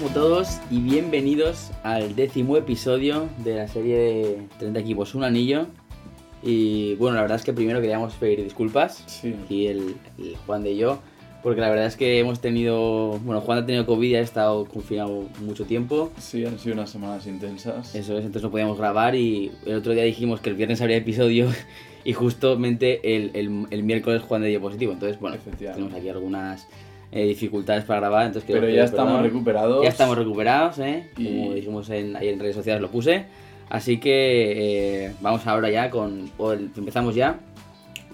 [0.00, 5.24] buenas a todos y bienvenidos al décimo episodio de la serie de 30 equipos, un
[5.24, 5.66] anillo.
[6.42, 9.34] Y bueno, la verdad es que primero queríamos pedir disculpas, Sí.
[9.44, 10.98] aquí el, el Juan de yo,
[11.42, 14.64] porque la verdad es que hemos tenido, bueno, Juan ha tenido COVID y ha estado
[14.66, 16.10] confinado mucho tiempo.
[16.18, 17.94] Sí, han sido unas semanas intensas.
[17.94, 20.98] Eso es, entonces no podíamos grabar y el otro día dijimos que el viernes habría
[20.98, 21.48] episodio
[22.04, 24.92] y justamente el, el- el miércoles Juan de dio positivo.
[24.92, 26.66] Entonces, bueno, tenemos aquí algunas
[27.12, 28.26] eh, dificultades para grabar.
[28.26, 29.82] Entonces Pero ya estamos recuperados.
[29.82, 31.10] Ya estamos recuperados, ¿eh?
[31.16, 33.24] Y- Como dijimos en, ahí en redes sociales lo puse.
[33.68, 36.30] Así que eh, vamos ahora ya con...
[36.38, 37.40] el- empezamos ya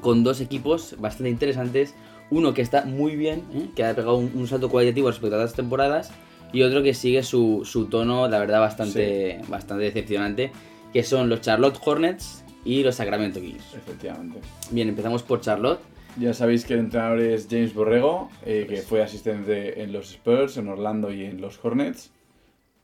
[0.01, 1.95] con dos equipos bastante interesantes.
[2.31, 3.67] Uno que está muy bien, ¿eh?
[3.77, 6.11] que ha pegado un, un salto cualitativo respecto a otras temporadas.
[6.55, 10.51] Y otro que sigue su, su tono, la verdad, bastante, bastante decepcionante.
[10.93, 13.75] Que son los Charlotte Hornets y los Sacramento Kings.
[13.75, 14.39] Efectivamente.
[14.71, 15.81] Bien, empezamos por Charlotte.
[16.19, 20.59] Ya sabéis que el entrenador es James Borrego, eh, que fue asistente en los Spurs,
[20.59, 22.13] en Orlando y en los Hornets.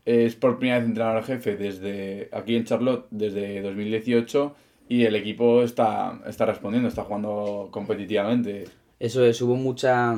[0.07, 4.55] Es por primera vez entrenador jefe desde aquí en Charlotte desde 2018
[4.89, 8.65] y el equipo está, está respondiendo, está jugando competitivamente.
[8.99, 10.17] Eso es, hubo mucha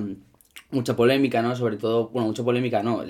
[0.70, 1.56] mucha polémica, ¿no?
[1.56, 3.03] Sobre todo, bueno, mucha polémica no.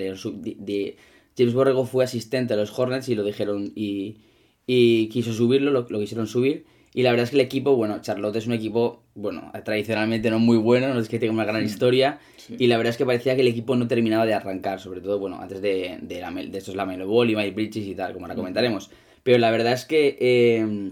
[1.37, 4.17] James Borrego fue asistente a los Hornets y lo dijeron y,
[4.65, 6.65] y quiso subirlo, lo, lo quisieron subir.
[6.93, 10.39] Y la verdad es que el equipo, bueno, Charlotte es un equipo, bueno, tradicionalmente no
[10.39, 12.19] muy bueno, no es que tenga una gran historia.
[12.35, 12.55] Sí.
[12.59, 15.17] Y la verdad es que parecía que el equipo no terminaba de arrancar, sobre todo,
[15.19, 18.25] bueno, antes de, de, la, de estos Lamelo Ball y Mike Bridges y tal, como
[18.25, 18.89] ahora comentaremos.
[19.23, 20.91] Pero la verdad es que eh,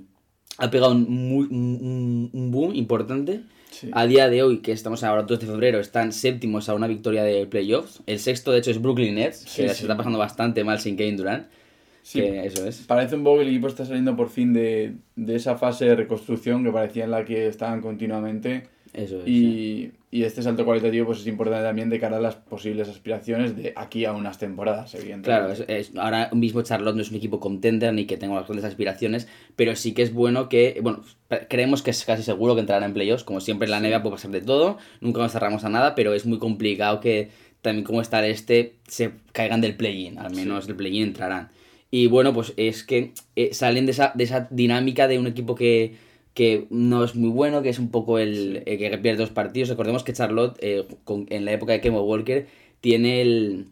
[0.57, 3.41] ha pegado un, muy- un- boom importante.
[3.71, 3.89] Sí.
[3.93, 7.23] A día de hoy, que estamos ahora 2 de febrero, están séptimos a una victoria
[7.23, 8.01] de playoffs.
[8.07, 10.95] El sexto, de hecho, es Brooklyn Nets, Sí, que se está pasando bastante mal sin
[10.97, 11.47] Kevin Durant.
[12.11, 12.21] Sí.
[12.21, 12.79] Que eso es.
[12.87, 15.95] Parece un poco que el equipo está saliendo por fin de, de esa fase de
[15.95, 18.63] reconstrucción que parecía en la que estaban continuamente.
[18.93, 19.25] Eso es.
[19.25, 19.91] sí.
[20.11, 23.55] Y, y este salto cualitativo pues es importante también de cara a las posibles aspiraciones
[23.55, 25.27] de aquí a unas temporadas, evidentemente.
[25.29, 28.47] Claro, es, es- ahora mismo Charlotte no es un equipo contender ni que tenga las
[28.47, 31.03] grandes aspiraciones, pero sí que es bueno que, bueno,
[31.47, 34.15] creemos que es casi seguro que entrará en playoffs, como siempre en la NBA puede
[34.15, 37.29] pasar de todo, nunca nos cerramos a nada, pero es muy complicado que
[37.61, 41.49] también como está el este se caigan del play-in, al menos del play-in entrarán.
[41.91, 45.55] Y bueno, pues es que eh, salen de esa, de esa dinámica de un equipo
[45.55, 45.95] que,
[46.33, 49.69] que no es muy bueno, que es un poco el, el que pierde dos partidos.
[49.69, 52.47] Recordemos que Charlotte, eh, con- en la época de Kemba Walker,
[52.81, 53.65] tiene el,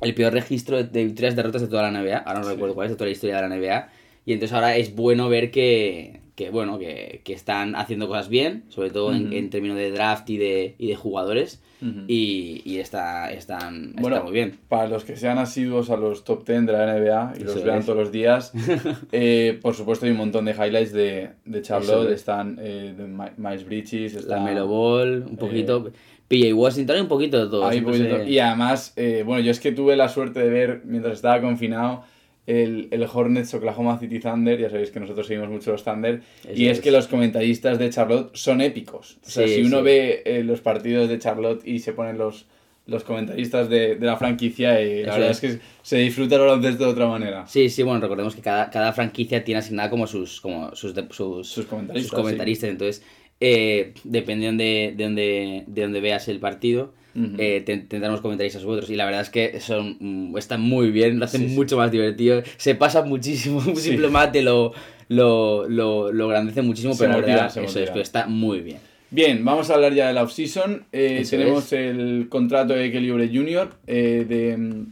[0.00, 2.18] el peor registro de, de victorias derrotas de toda la NBA.
[2.18, 2.52] Ahora no Sí.
[2.52, 3.88] recuerdo cuál es, de toda la historia de la NBA.
[4.24, 8.64] Y entonces ahora es bueno ver que, que bueno, que, que están haciendo cosas bien,
[8.68, 11.62] sobre todo en, en términos de draft y de, y de jugadores.
[12.08, 14.58] Y, y está, están, Bueno, está muy bien.
[14.68, 17.64] Para los que sean asiduos a los top 10 de la NBA y Eso los
[17.64, 18.52] vean todos los días,
[19.12, 22.08] eh, por supuesto hay un montón de highlights de, de Charlotte.
[22.10, 22.16] Es.
[22.20, 23.04] Están eh, de
[23.36, 24.36] Miles Bridges, está...
[24.36, 25.90] La Melo Ball, un poquito.
[26.28, 27.66] PJ Washington un poquito de todo.
[27.66, 30.40] Hay un siempre poquito- se- Y además, eh, bueno, yo es que tuve la suerte
[30.40, 32.04] de ver, mientras estaba confinado,
[32.50, 36.20] el, el Hornets Oklahoma City Thunder, ya sabéis que nosotros seguimos mucho los Thunder,
[36.54, 36.80] y es, es.
[36.84, 39.18] que los comentaristas de Charlotte son épicos.
[39.26, 39.84] O sea, Sí, si uno sí.
[39.84, 42.46] ve eh, los partidos de Charlotte y se ponen los,
[42.86, 45.42] los comentaristas de, de la franquicia, eh, la verdad es.
[45.44, 45.56] es.
[45.56, 47.46] que se disfruta el baloncesto de otra manera.
[47.46, 51.06] Sí, sí, bueno, recordemos que cada, cada franquicia tiene asignada como sus, como sus, de-
[51.10, 52.70] sus, Sus comentaristas, comentaristas.
[52.70, 53.02] Entonces,
[53.38, 57.34] eh, dependiendo de, de, donde, de donde veas el partido, Ujú.
[57.38, 58.88] eh, ten- tendremos comentaristas u otros.
[58.90, 61.54] Y la verdad es que son mm, están muy bien, lo hacen Sí, sí.
[61.54, 62.42] mucho más divertido.
[62.56, 64.72] Se pasa muchísimo, un simple mate lo,
[65.08, 68.78] lo, lo, lo grandece muchísimo, Se pero la verdad, eso es, está muy bien.
[69.12, 70.84] Bien, vamos a hablar ya de la off-season.
[70.92, 71.72] Eh, tenemos es.
[71.72, 73.68] el contrato de Kelly Jr.
[73.88, 74.84] eh, de,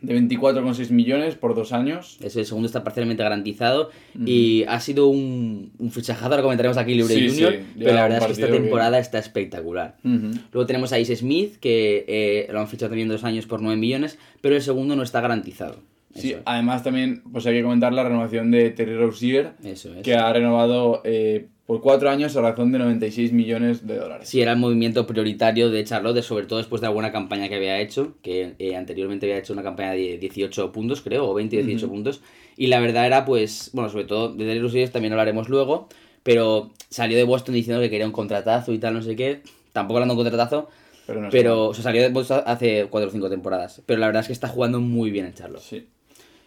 [0.00, 2.18] de 24,6 millones por dos años.
[2.22, 3.90] Eso, el segundo está parcialmente garantizado
[4.24, 8.02] y ha sido un, un fichajazo, ahora comentaremos aquí Libre Sí, Junior, sí, pero la
[8.04, 9.96] verdad es que esta que- temporada está espectacular.
[10.04, 13.76] Luego tenemos a Ace Smith, que eh, lo han fichado también dos años por 9
[13.76, 15.80] millones, pero el segundo no está garantizado.
[16.14, 20.02] Sí, además también pues hay que comentar la renovación de Terry Rozier, eso es.
[20.02, 24.26] que ha renovado eh, por cuatro años a razón de 96 millones de dólares.
[24.26, 27.56] Sí, era el movimiento prioritario de Charlotte, sobre todo después de la buena campaña que
[27.56, 31.56] había hecho, que eh, anteriormente había hecho una campaña de 18 puntos, creo, o 20,
[31.56, 31.94] 18 Ujú.
[31.94, 32.22] puntos.
[32.56, 35.90] Y la verdad era, pues, bueno, sobre todo de Derrick Rose también hablaremos luego,
[36.22, 39.42] pero salió de Boston diciendo que quería un contratazo y tal, no sé qué.
[39.74, 40.70] Tampoco hablando de un contratazo,
[41.06, 43.82] Pero, no pero o sea, salió de Boston hace 4 o 5 temporadas.
[43.84, 45.60] Pero la verdad es que está jugando muy bien en Charlotte.
[45.60, 45.86] Sí.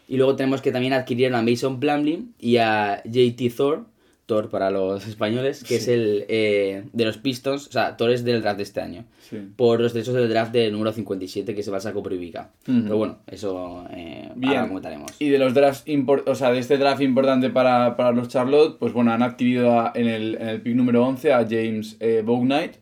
[0.08, 3.86] Y luego tenemos que también adquirieron a Mason Plumlee y a JT Thor,
[4.32, 8.24] Thor para los españoles, que es el eh, de los Pistons, o sea, Thor es
[8.24, 9.38] del draft de este año, Sí.
[9.58, 12.52] por los derechos del draft del número 57 que se va a sacar Privica.
[12.68, 12.80] Ujú.
[12.84, 14.54] Pero bueno, eso eh, Bien.
[14.54, 15.12] ahora comentaremos.
[15.20, 15.84] Y de los drafts
[16.26, 19.92] o sea, de este draft importante para, para los Charlotte, pues bueno, han adquirido a-
[19.96, 22.24] en, el, en el pick número 11 a James eh,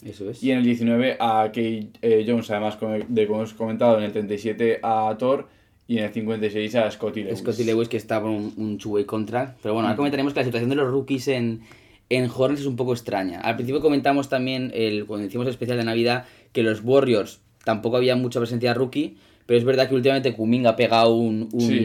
[0.06, 0.44] Eso es.
[0.44, 4.12] y en el 19 a Kate eh, Jones, además de como hemos comentado, en el
[4.12, 5.48] 37 a Thor
[5.90, 7.40] Y en el 56 a Scotty Lewis.
[7.40, 9.58] Scotty Lewis que está por un, un two-way contract.
[9.62, 11.62] Pero bueno, ahora comentaremos que la situación de los rookies en,
[12.10, 13.42] en Hornets es un poco extraña.
[13.42, 17.98] Al principio comentamos también, el, cuando hicimos el especial de Navidad, que los Warriors tampoco
[17.98, 19.18] había mucha presencia rookie.
[19.48, 21.80] Pero es verdad que últimamente Kuminga ha pegado un, un, Sí.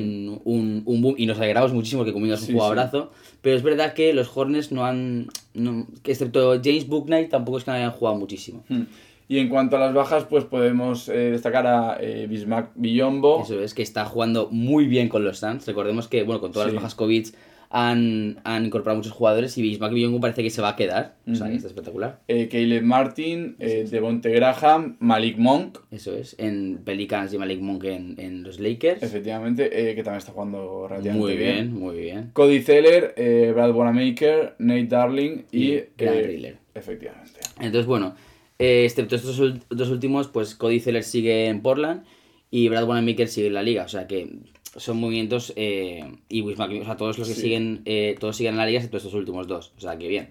[0.45, 3.11] un, un boom y nos alegramos muchísimo que Kuminga es un Sí, jugadorazo.
[3.41, 5.29] Pero es verdad que los Hornets no han.
[5.55, 8.65] no- excepto James Booknight, tampoco es que hayan jugado muchísimo.
[8.69, 8.83] Hmm.
[9.29, 13.43] Y en cuanto a las bajas, pues podemos eh, destacar a eh, Bismack Billombo.
[13.43, 15.67] Eso es, que está jugando muy bien con los Suns.
[15.67, 16.75] Recordemos que, bueno, con todas Sí.
[16.75, 17.27] las bajas COVID
[17.71, 21.17] han, han incorporado muchos jugadores y Bismack Biyongo parece que se va a quedar.
[21.29, 22.21] O sea, que está espectacular.
[22.29, 27.83] eh, Caleb Martin, eh, Devonte Graham, Malik Monk, Eso es, en Pelicans y Malik Monk
[27.85, 29.03] en, en los Lakers.
[29.03, 32.31] efectivamente, eh, que también está jugando relativamente Muy bien, muy bien.
[32.33, 35.73] Cody Zeller, eh, Brad Wanamaker, Nate Darling y...
[35.73, 36.59] Y Grant Riller.
[36.75, 37.41] Efectivamente.
[37.59, 38.15] Entonces, bueno,
[38.59, 42.05] eh, excepto estos dos últimos, pues Cody Zeller sigue en Portland
[42.51, 43.85] y Brad Wanamaker sigue en la liga.
[43.85, 44.29] O sea que
[44.77, 47.41] son movimientos eh, y Wismack, o sea, todos los que Sí.
[47.43, 49.73] siguen, eh, todos siguen en la liga excepto estos últimos dos.
[49.77, 50.29] O sea que bien.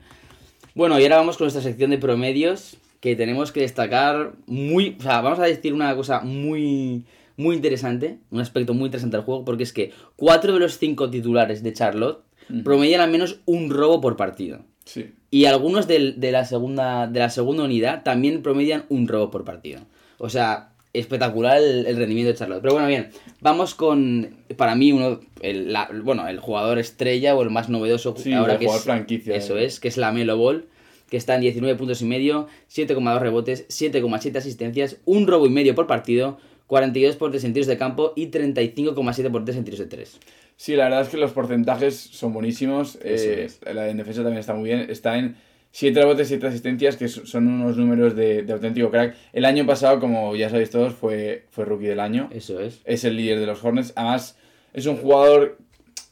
[0.76, 5.02] Bueno, y ahora vamos con nuestra sección de promedios que tenemos que destacar muy, o
[5.04, 7.06] sea, vamos a decir una cosa muy
[7.36, 11.10] muy interesante, un aspecto muy interesante del juego, porque es que cuatro de los cinco
[11.10, 12.64] titulares de Charlotte Ujú.
[12.64, 14.64] promedian al menos un robo por partido.
[14.86, 15.08] Sí.
[15.34, 19.44] Y algunos del- de, la segunda, de la segunda unidad también promedian un robo por
[19.44, 19.82] partido.
[20.20, 22.62] O sea, espectacular el, el rendimiento de Charlotte.
[22.62, 23.10] Pero bueno, bien,
[23.42, 28.14] vamos con, para mí, uno, el, la- bueno, el jugador estrella o el más novedoso
[28.16, 29.66] Sí, ahora el que jugador es, franquicia, Eso eh.
[29.66, 30.66] es, que es la Melo Ball,
[31.10, 35.74] que está en 19 puntos y medio, 7,2 rebotes, 7,7 asistencias, un robo y medio
[35.74, 36.38] por partido,
[36.68, 40.20] 42 por 3 en tiros de campo y 35,7 por 3 en tiros de 3.
[40.56, 42.98] Sí, la verdad es que los porcentajes son buenísimos.
[43.04, 43.60] Eh, es.
[43.74, 44.86] La en defensa también está muy bien.
[44.90, 45.36] Está en
[45.72, 49.16] 7 rebotes, 7 asistencias, que so- son unos números de, de auténtico crack.
[49.34, 52.30] El año pasado, como ya sabéis todos, fue, fue rookie del año.
[52.32, 52.82] Eso es.
[52.86, 53.92] Es el líder de los Hornets.
[53.96, 54.38] Además,
[54.74, 55.58] es un jugador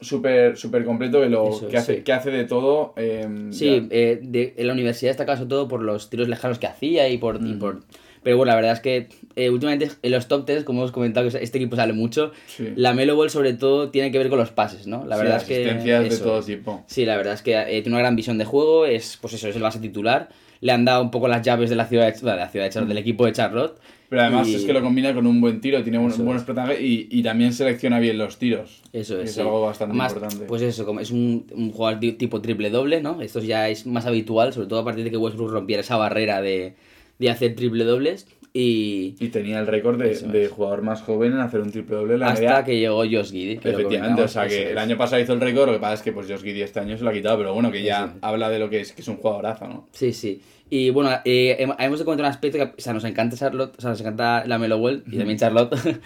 [0.00, 2.02] súper súper completo que, lo, Eso que, hace, sí.
[2.02, 2.92] que hace de todo.
[2.96, 6.66] eh, Sí, eh, de, en la universidad destacaba sobre todo por los tiros lejanos que
[6.66, 7.58] hacía y por, y Ujú.
[7.58, 7.80] por...
[8.22, 11.28] Pero bueno, la verdad es que eh, últimamente en los top 10, como hemos comentado,
[11.28, 12.32] que este equipo sale mucho.
[12.46, 12.68] sí.
[12.76, 15.04] La Melo Ball sobre todo tiene que ver con los pases, ¿no?
[15.06, 15.54] La Sí, verdad es que...
[15.56, 16.84] asistencias de eso todo tipo.
[16.86, 19.48] Sí, la verdad es que eh, tiene una gran visión de juego, es pues eso,
[19.48, 20.28] es el base titular.
[20.60, 22.66] Le han dado un poco las llaves de la ciudad de, bueno, de la ciudad
[22.66, 23.80] de Charlotte, del equipo de Charlotte.
[24.08, 26.44] Pero además Y- es que lo combina con un buen tiro, tiene buenos, Eso buenos
[26.44, 28.82] porcentajes y, y también selecciona bien los tiros.
[28.92, 29.30] Eso es.
[29.30, 29.40] es sí.
[29.40, 30.44] algo bastante importante.
[30.44, 33.20] Pues eso, como es un, un jugador ti- tipo triple-doble, ¿no?
[33.22, 36.40] Esto ya es más habitual, sobre todo a partir de que Westbrook rompiera esa barrera
[36.42, 36.74] de,
[37.18, 38.26] de hacer triple-dobles.
[38.54, 42.14] Y Y tenía el récord de, de jugador más joven en hacer un triple doble
[42.14, 43.60] en la hasta que llegó Josh Giddy.
[43.64, 46.12] Efectivamente, o sea que el año pasado hizo el récord, lo que pasa es que
[46.12, 48.18] pues Josh Giddey este año se lo ha quitado, pero bueno, que ya Eso es.
[48.20, 49.88] habla de lo que es, que es un jugadorazo, ¿no?
[49.92, 50.42] Sí, sí.
[50.68, 53.80] Y bueno, eh, hem- hemos comentar un aspecto que o sea, nos encanta Charlotte, o
[53.80, 55.74] sea, nos encanta la Melo Ball y también Charlotte.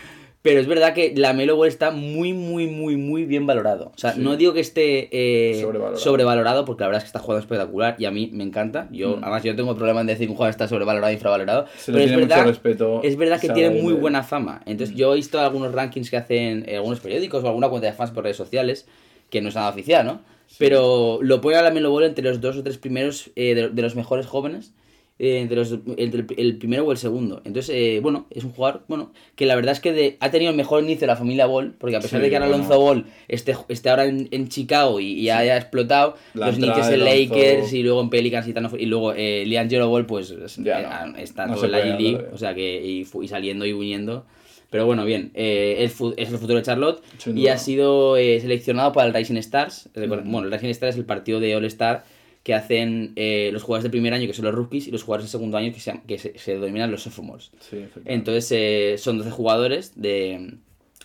[0.46, 3.92] Pero es verdad que la Melo Ball está muy, muy, muy, muy bien valorado.
[3.94, 4.20] O sea, Sí.
[4.20, 5.96] no digo que esté eh, Sobrevalorado.
[5.98, 8.88] sobrevalorado, porque la verdad es que está jugando espectacular y a mí me encanta.
[8.92, 9.24] Yo, Mm.
[9.24, 11.66] además, yo no tengo problema en decir que un jugador está sobrevalorado infravalorado.
[11.76, 13.00] Se pero es tiene verdad, mucho respeto.
[13.02, 14.62] es verdad que tiene muy de- buena fama.
[14.66, 14.98] Entonces, Mm.
[14.98, 18.12] yo he visto algunos rankings que hacen eh, algunos periódicos o alguna cuenta de fans
[18.12, 18.86] por redes sociales,
[19.30, 20.20] que no es nada oficial, ¿no?
[20.58, 23.68] Pero lo pone a la Melo Ball entre los dos o tres primeros eh, de,
[23.70, 24.72] de los mejores jóvenes.
[25.18, 27.40] Eh, entre los, entre el, primero o el segundo.
[27.44, 30.50] Entonces, eh, bueno, es un jugador, bueno, que la verdad es que de- ha tenido
[30.50, 32.64] el mejor inicio de la familia Ball, porque a pesar Sí, de que ahora bueno.
[32.64, 36.88] Alonso Ball esté, esté ahora en, en Chicago y, y haya explotado, La los inicios
[36.88, 40.80] en Lakers y luego en Pelicans y, tal, y luego eh, Liangelo Ball, pues Ya
[40.80, 43.72] eh, no, está no todo en la G-League, o sea que y, y saliendo y
[43.72, 44.24] viniendo.
[44.68, 47.00] Pero bueno, bien, eh, es, el futuro de Charlotte
[47.32, 49.88] y ha sido eh, seleccionado para el Rising Stars.
[49.94, 50.30] Mm.
[50.30, 52.04] Bueno, el Rising Stars es el partido de All Star
[52.46, 55.24] que hacen eh, los jugadores de primer año, que son los rookies, y los jugadores
[55.26, 57.50] de segundo año, que se, que se, se denominan los sophomores.
[57.58, 57.78] Sí.
[58.04, 60.54] Entonces eh, son 12 jugadores de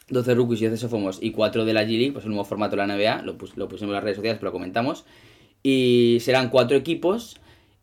[0.09, 2.85] 12 rookies y 12 sophomores y 4 de la G-League, pues el nuevo formato de
[2.85, 5.03] la NBA, lo, pus- lo pusimos en las redes sociales, pero lo comentamos.
[5.63, 7.37] Y serán cuatro equipos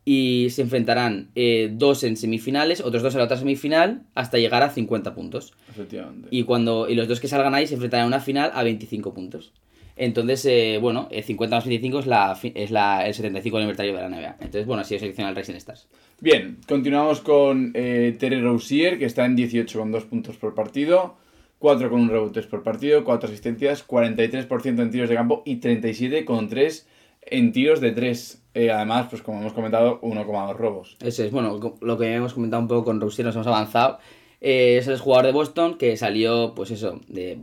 [0.04, 4.62] y se enfrentarán eh, dos en semifinales, otros dos en la otra semifinal, hasta llegar
[4.62, 5.52] a 50 puntos.
[5.68, 6.28] Efectivamente.
[6.30, 9.12] Y, cuando, y los dos que salgan ahí se enfrentarán en una final a 25
[9.14, 9.52] puntos.
[9.98, 14.00] Entonces, eh, bueno, el 50 más 25 es, la, es la, el 75 aniversario de
[14.00, 14.36] la NBA.
[14.40, 15.88] Entonces, bueno, así selecciona el Rising Stars.
[16.20, 21.16] Bien, continuamos con eh, Terry Rozier, que está en 18 con 2 puntos por partido,
[21.58, 26.24] 4 con un rebotes por partido, 4 asistencias, 43% en tiros de campo y 37
[26.24, 26.88] con 3
[27.22, 28.42] en tiros de 3.
[28.54, 30.96] además, pues como hemos comentado, 1,2 robos.
[31.00, 33.98] Eso es, bueno, lo que hemos comentado un poco con Rousier, nos hemos avanzado.
[34.40, 37.38] Eh, es el jugador de Boston que salió, pues eso, de,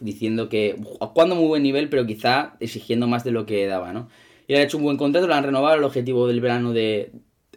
[0.00, 4.08] diciendo que jugando muy buen nivel, pero quizá exigiendo más de lo que daba, ¿no?
[4.46, 7.12] Y le ha hecho un buen contrato, lo han renovado, el objetivo del verano de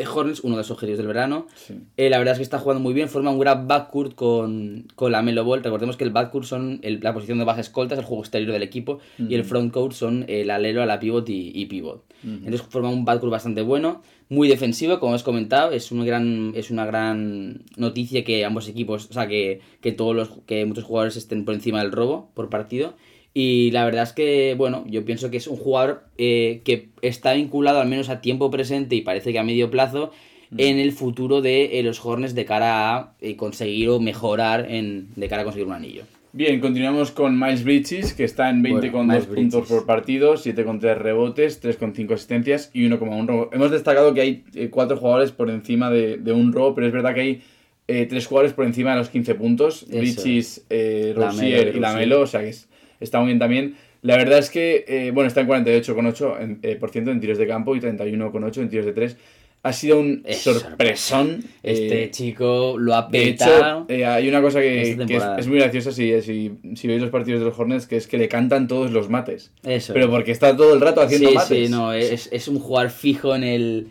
[0.08, 1.48] Hornets, uno de los objetivos del verano.
[1.56, 1.76] Sí.
[1.98, 5.12] Eh, la verdad es que está jugando muy bien, forma un gran backcourt con, con
[5.12, 5.64] la Melo Ball.
[5.64, 8.52] Recordemos que el backcourt son el- la posición de base escolta, es el juego exterior
[8.52, 12.04] del equipo, y el frontcourt son el alero a la pivot y, y pivot.
[12.24, 16.70] Entonces forma un backcourt bastante bueno, muy defensivo, como has comentado, es una gran, es
[16.72, 21.18] una gran noticia que ambos equipos, o sea, que, que todos los, que muchos jugadores
[21.18, 22.94] estén por encima del robo por partido.
[23.34, 27.34] Y la verdad es que, bueno, yo pienso que es un jugador eh, que está
[27.34, 30.12] vinculado al menos a tiempo presente y parece que a medio plazo
[30.58, 35.08] en el futuro de eh, los Hornets de cara a eh, conseguir o mejorar en,
[35.16, 36.04] de cara a conseguir un anillo.
[36.34, 41.62] Bien, continuamos con Miles Bridges, que está en 20,2 Bueno, puntos por partido, 7,3 rebotes,
[41.64, 43.50] 3,5 asistencias y 1,1 robo.
[43.54, 46.94] Hemos destacado que hay eh, cuatro jugadores por encima de, de un robo, pero es
[46.94, 47.42] verdad que hay
[47.88, 49.84] eh, tres jugadores por encima de los 15 puntos.
[49.84, 49.98] Eso.
[50.00, 52.68] Bridges, eh, y y Lamelo, o sea que es-
[53.02, 53.76] está muy bien también.
[54.02, 57.38] La verdad es que, eh, bueno, está en 48,8% en, eh, por ciento en tiros
[57.38, 59.18] de campo y 31,8% en tiros de 3.
[59.64, 61.44] Ha sido un Es sorpresón.
[61.62, 63.86] Este eh, chico lo ha de hecho, petado.
[63.90, 64.98] eh, hay una cosa que,
[65.38, 68.18] es, muy graciosa si, si, si veis los partidos de los Hornets, que es que
[68.18, 69.52] le cantan todos los mates.
[69.64, 69.94] Eso.
[69.94, 71.68] Pero porque está todo el rato haciendo sí, mates.
[71.68, 73.88] sí, no, es, es un jugador fijo en el,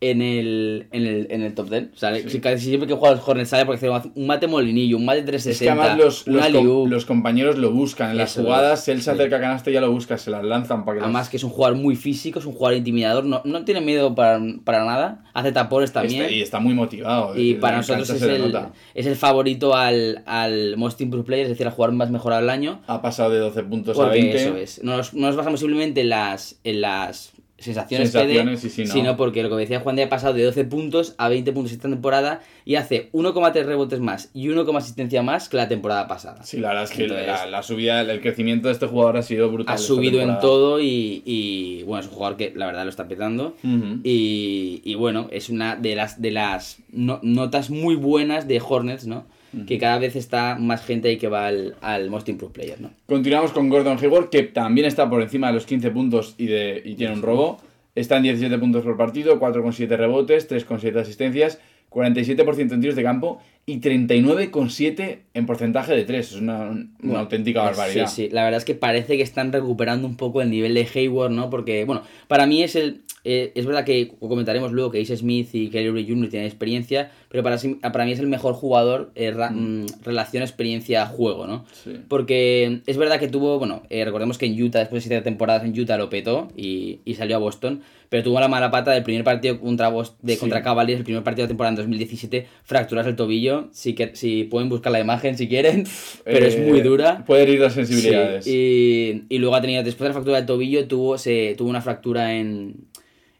[0.00, 1.88] en el, en el, en el top 10.
[1.94, 4.98] O sea, si casi siempre que juega los Hornets sale porque hace un mate molinillo,
[4.98, 6.88] un mate Es que 360, además los, un los, com- alley-oop.
[6.90, 9.10] los compañeros lo buscan en las jugadas, él se sí.
[9.10, 11.38] acerca a canasta y ya lo busca, se las lanzan para que las- Además que
[11.38, 14.84] es un jugador muy físico, es un jugador intimidador, no, no tiene miedo para, para
[14.84, 16.22] nada, hace tapones también.
[16.22, 17.34] Está- y está muy motivado.
[17.38, 18.54] Y para nosotros es el,
[18.94, 22.50] es el favorito al, al Most Improved Player, es decir, al jugador más mejorado del
[22.50, 22.82] año.
[22.86, 24.36] Ha pasado de 12 puntos a Porque 20.
[24.42, 24.82] eso es.
[24.84, 27.32] No nos, no nos basamos simplemente en las, en las
[27.64, 28.92] sensaciones, Sensaciones, PD, sí, no.
[28.92, 31.72] sino porque lo que decía Juan de ha pasado de 12 puntos a 20 puntos
[31.72, 36.42] esta temporada y hace 1,3 rebotes más y 1, asistencia más que la temporada pasada.
[36.44, 39.22] Sí, la verdad es que Entonces- la, la subida, el crecimiento de este jugador ha
[39.22, 39.74] sido brutal.
[39.74, 43.08] ha subido en todo y, y, bueno, es un jugador que la verdad lo está
[43.08, 43.56] petando.
[44.04, 49.06] Y, y bueno, es una de las, de las no- notas muy buenas de Hornets,
[49.06, 49.24] ¿no?
[49.66, 52.90] Que cada vez está más gente ahí que va al, Most Improved Player, ¿no?
[53.06, 56.82] Continuamos con Gordon Hayward, que también está por encima de los 15 puntos y, de,
[56.84, 57.58] y tiene un robo.
[57.94, 63.40] Está en 17 puntos por partido, 4,7 rebotes, 3,7 asistencias, 47% en tiros de campo
[63.66, 66.32] y 39,7 en porcentaje de 3.
[66.32, 68.06] Es una, una Bueno, auténtica barbaridad.
[68.08, 70.86] Sí, sí, la verdad es que parece que están recuperando un poco el nivel de
[70.94, 71.50] Hayward, ¿no?
[71.50, 73.02] Porque, bueno, para mí es el.
[73.24, 76.28] eh, es verdad que comentaremos luego que Ace Smith y Kelly Jr.
[76.28, 80.42] tienen experiencia, pero para, sí- para mí es el mejor jugador eh, ra- mm, relación
[80.42, 81.64] experiencia-juego, ¿no?
[81.72, 81.92] Sí.
[82.08, 85.64] Porque es verdad que tuvo, bueno, eh, recordemos que en Utah, después de siete temporadas
[85.64, 87.80] en Utah lo petó y, y salió a Boston,
[88.10, 90.40] pero tuvo la mala pata del primer partido contra, Bos- de, Sí.
[90.40, 94.44] contra Cavaliers, el primer partido de temporada en 2017, fracturas el tobillo, si, que, si
[94.44, 95.84] pueden buscar la imagen si quieren,
[96.24, 97.24] pero es Eh, muy dura.
[97.26, 98.44] Puede herir las sensibilidades.
[98.44, 101.68] Sí, y, y luego ha tenido, después de la fractura del tobillo, tuvo, se, tuvo
[101.70, 102.76] una fractura en,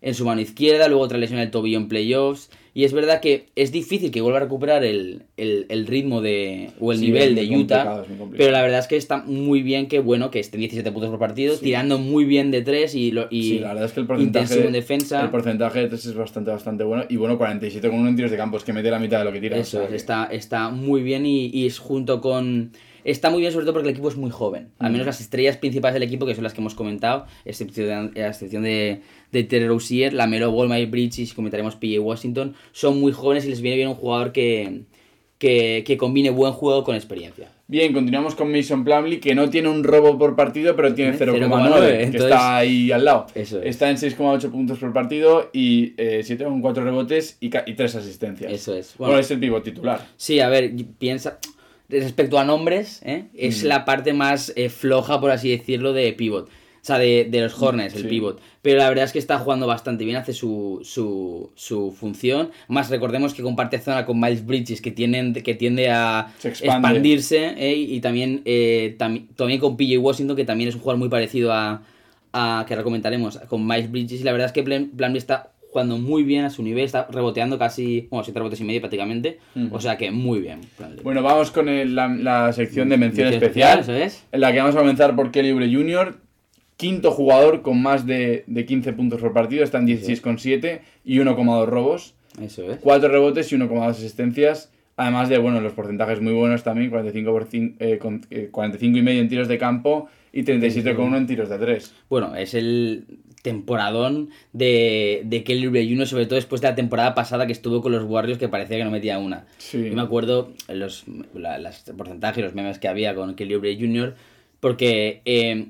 [0.00, 2.50] en su mano izquierda, luego otra lesión en el tobillo en playoffs.
[2.76, 6.70] Y es verdad que es difícil que vuelva a recuperar el, el- el ritmo de,
[6.80, 8.02] o el Sí, nivel de Utah.
[8.36, 11.10] Pero la verdad es que está muy bien que, bueno, que esté en 17 puntos
[11.10, 11.66] por partido, Sí.
[11.66, 14.42] tirando muy bien de 3 y, lo, y Sí, la verdad es que el porcentaje,
[14.44, 15.22] intensivo en defensa.
[15.22, 17.04] el porcentaje de 3 es bastante, bastante bueno.
[17.08, 19.32] Y bueno, 47 con en tiros de campo, es que mete la mitad de lo
[19.32, 19.56] que tira.
[19.56, 22.72] Eso o sea es, que- está, está muy bien y, y es junto con...
[23.04, 24.70] Está muy bien sobre todo porque el equipo es muy joven.
[24.78, 25.08] Al menos Mm.
[25.08, 28.62] las estrellas principales del equipo, que son las que hemos comentado, excepción de, a excepción
[28.62, 33.44] de, de Terry Rozier, Lamelo Ball, Mike Bridges y comentaremos PJ Washington, son muy jóvenes
[33.44, 34.82] y les viene bien un jugador que,
[35.38, 37.50] que, que combine buen juego con experiencia.
[37.66, 41.32] Bien, continuamos con Mason Plumlee, que no tiene un robo por partido, pero tiene Tiene
[41.32, 43.26] 0,9, 0,9, que entonces- está ahí al lado.
[43.34, 43.66] Eso es.
[43.66, 48.52] Está en 6,8 puntos por partido y eh, 7,4 rebotes y, y 3 asistencias.
[48.52, 48.94] Eso es.
[48.98, 50.06] Bueno, Bueno, es el pivot titular.
[50.18, 51.38] Sí, a ver, piensa.
[51.88, 53.24] Respecto a nombres, ¿eh?
[53.34, 53.66] es Mm.
[53.66, 56.46] la parte más eh, floja, por así decirlo, de pivot.
[56.48, 58.08] O sea, de, de los Hornets, el Sí.
[58.08, 58.40] pivot.
[58.60, 62.50] Pero la verdad es que está jugando bastante bien, hace su, su, su función.
[62.68, 67.54] Más recordemos que comparte zona con Miles Bridges, que, tienen, que tiende a expandirse.
[67.56, 67.74] ¿eh?
[67.74, 71.52] Y también, eh, tam- también con PJ Washington, que también es un jugador muy parecido
[71.54, 71.82] a,
[72.34, 74.20] a que ahora comentaremos, con Miles Bridges.
[74.20, 77.08] Y la verdad es que Plan- Plumlee está jugando muy bien a su nivel, está
[77.10, 79.40] reboteando casi, bueno, siete rebotes y medio prácticamente.
[79.72, 80.60] O sea que muy bien.
[81.02, 84.24] Bueno, vamos con el- la, la sección de mención, Mención especial, especial, es.
[84.30, 86.16] en la que vamos a comenzar por Kelly Oubre Jr.,
[86.76, 91.66] quinto jugador con más de, de 15 puntos por partido, está en 16,7 y 1,2
[91.66, 92.14] robos.
[92.40, 92.78] Eso es.
[92.80, 94.70] 4 rebotes y 1,2 asistencias.
[94.96, 99.02] Además de, bueno, los porcentajes muy buenos también, 45, por eh, con- eh, 45 y
[99.02, 101.94] medio en tiros de campo y 37,1 en tiros de 3.
[102.08, 103.04] Bueno, es el
[103.44, 107.82] temporadón de, de Kelly Oubre Jr., sobre todo después de la temporada pasada que estuvo
[107.82, 109.44] con los Warriors que parecía que no metía una.
[109.58, 109.84] Sí.
[109.90, 114.14] Yo me acuerdo los, la- las porcentajes, los memes que había con Kelly Oubre Jr.,
[114.60, 115.66] porque eh,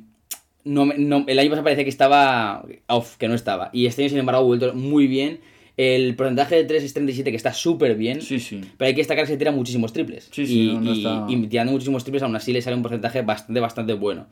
[0.64, 0.84] no,
[1.26, 3.70] el año pasado parecía que estaba off, que no estaba.
[3.72, 5.40] Y este año, sin embargo, ha vuelto muy bien.
[5.76, 8.22] El porcentaje de 3 es 37, que está súper bien.
[8.22, 8.60] Sí, sí.
[8.78, 10.28] Pero hay que destacar que se tira muchísimos triples.
[10.30, 12.76] Sí, sí, y, no, no y- está- y tirando muchísimos triples, aún así le sale
[12.76, 14.28] un porcentaje bastante, bastante bueno.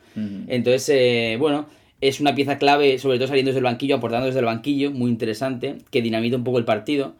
[0.47, 1.67] Entonces, eh, bueno,
[2.03, 5.11] es una pieza clave, sobre todo saliendo desde el banquillo, aportando desde el banquillo, muy
[5.11, 7.15] interesante, que dinamita un poco el partido.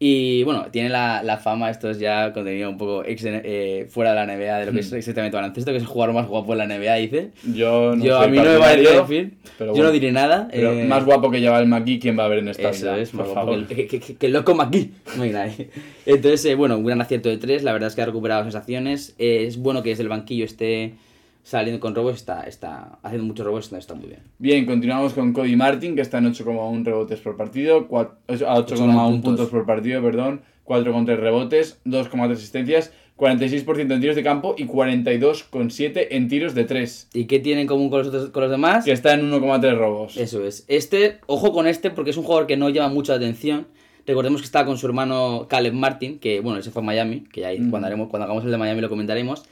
[0.00, 4.10] Y bueno, tiene la, la fama, esto es ya contenido un poco ex- eh, fuera
[4.12, 4.96] de la NBA, de lo que es Hmm.
[4.96, 7.30] exactamente baloncesto, que es el jugador más guapo de la NBA, dice.
[7.54, 10.10] Yo, no Yo, soy a mí no me parece partidario, decir, pero yo no diré
[10.12, 10.48] nada.
[10.50, 12.98] Pero eh, más guapo que lleva el McGee, ¿quién va a ver en esta vida?
[12.98, 13.66] es, por favor.
[13.68, 14.90] que, que, que- loco McGee.
[15.18, 15.70] Mira, eh.
[16.06, 17.62] Entonces, eh, bueno, un gran acierto de tres.
[17.62, 19.14] La verdad es que ha recuperado sensaciones.
[19.18, 20.94] Es bueno que desde el banquillo esté
[21.44, 22.16] saliendo con robos.
[22.16, 23.66] Está, está haciendo muchos robos.
[23.66, 24.22] Está, está muy bien.
[24.38, 29.22] Bien, continuamos con Cody Martin, que está en 8,1 rebotes por partido, cua- a 8,1
[29.22, 29.48] puntos.
[29.50, 36.28] por partido, perdón, 4,3 rebotes, 2,3 asistencias, 46% en tiros de campo y 42,7 en
[36.28, 38.84] tiros de 3, ¿Y qué tiene en común con los, otros, con los demás?
[38.84, 40.16] que está en 1,3 robos.
[40.16, 40.64] Eso es.
[40.68, 43.66] Este, ojo con este porque es un jugador que no llama mucha atención.
[44.06, 47.42] Recordemos que estaba con su hermano Caleb Martin, que bueno, ese fue a Miami, que
[47.42, 47.70] ya ahí Mm.
[47.70, 49.44] cuando, haremos, cuando hagamos el de Miami lo comentaremos.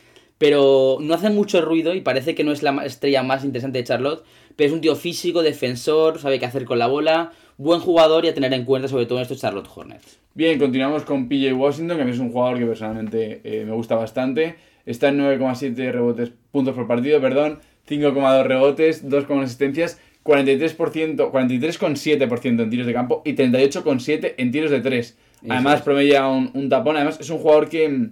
[0.42, 3.84] Pero no hace mucho ruido y parece que no es la estrella más interesante de
[3.84, 4.25] Charlotte.
[4.56, 8.28] Pero es un tío físico, defensor, sabe qué hacer con la bola, buen jugador y
[8.28, 10.18] a tener en cuenta sobre todo en estos Charlotte Hornets.
[10.34, 13.70] Bien, continuamos con PJ Washington, que a mí es un jugador que personalmente eh, me
[13.70, 14.56] gusta bastante.
[14.84, 22.68] Está en 9,7 rebotes, puntos por partido, perdón, 5,2 rebotes, 2,1 asistencias, 43%, 43,7% en
[22.68, 25.06] tiros de campo y 38,7 en tiros de 3.
[25.06, 26.96] Eso Además, promedia un, un tapón.
[26.96, 28.08] Además, es un jugador que,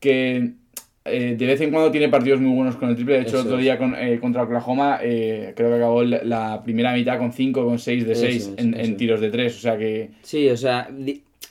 [0.00, 0.54] que
[1.04, 3.14] eh, de vez en cuando tiene partidos muy buenos con el triple.
[3.14, 6.62] De hecho, Eso el otro día con, eh, contra Oklahoma, eh, creo que acabó la,
[6.62, 9.56] primera mitad con 5, con 6 de Eso 6 es, en, tiros de 3.
[9.56, 10.10] O sea que.
[10.22, 10.88] Sí, o sea,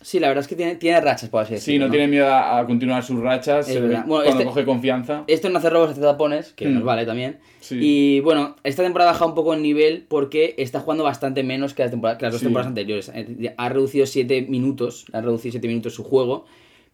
[0.01, 2.59] sí, la verdad es que tiene, tiene rachas, por así Sí, no, tiene miedo a,
[2.59, 3.67] a continuar sus rachas.
[3.79, 5.23] Bueno, cuando este- coge confianza.
[5.27, 6.73] Esto no hace robos, hace tapones, que Mm.
[6.75, 7.37] nos vale también.
[7.59, 7.77] Sí.
[7.81, 11.73] Y bueno, esta temporada ha bajado un poco el nivel porque está jugando bastante menos
[11.73, 12.45] que las, temporada- que las dos Sí.
[12.45, 13.11] temporadas anteriores.
[13.57, 16.45] Ha reducido 7 minutos, ha reducido 7 minutos su juego,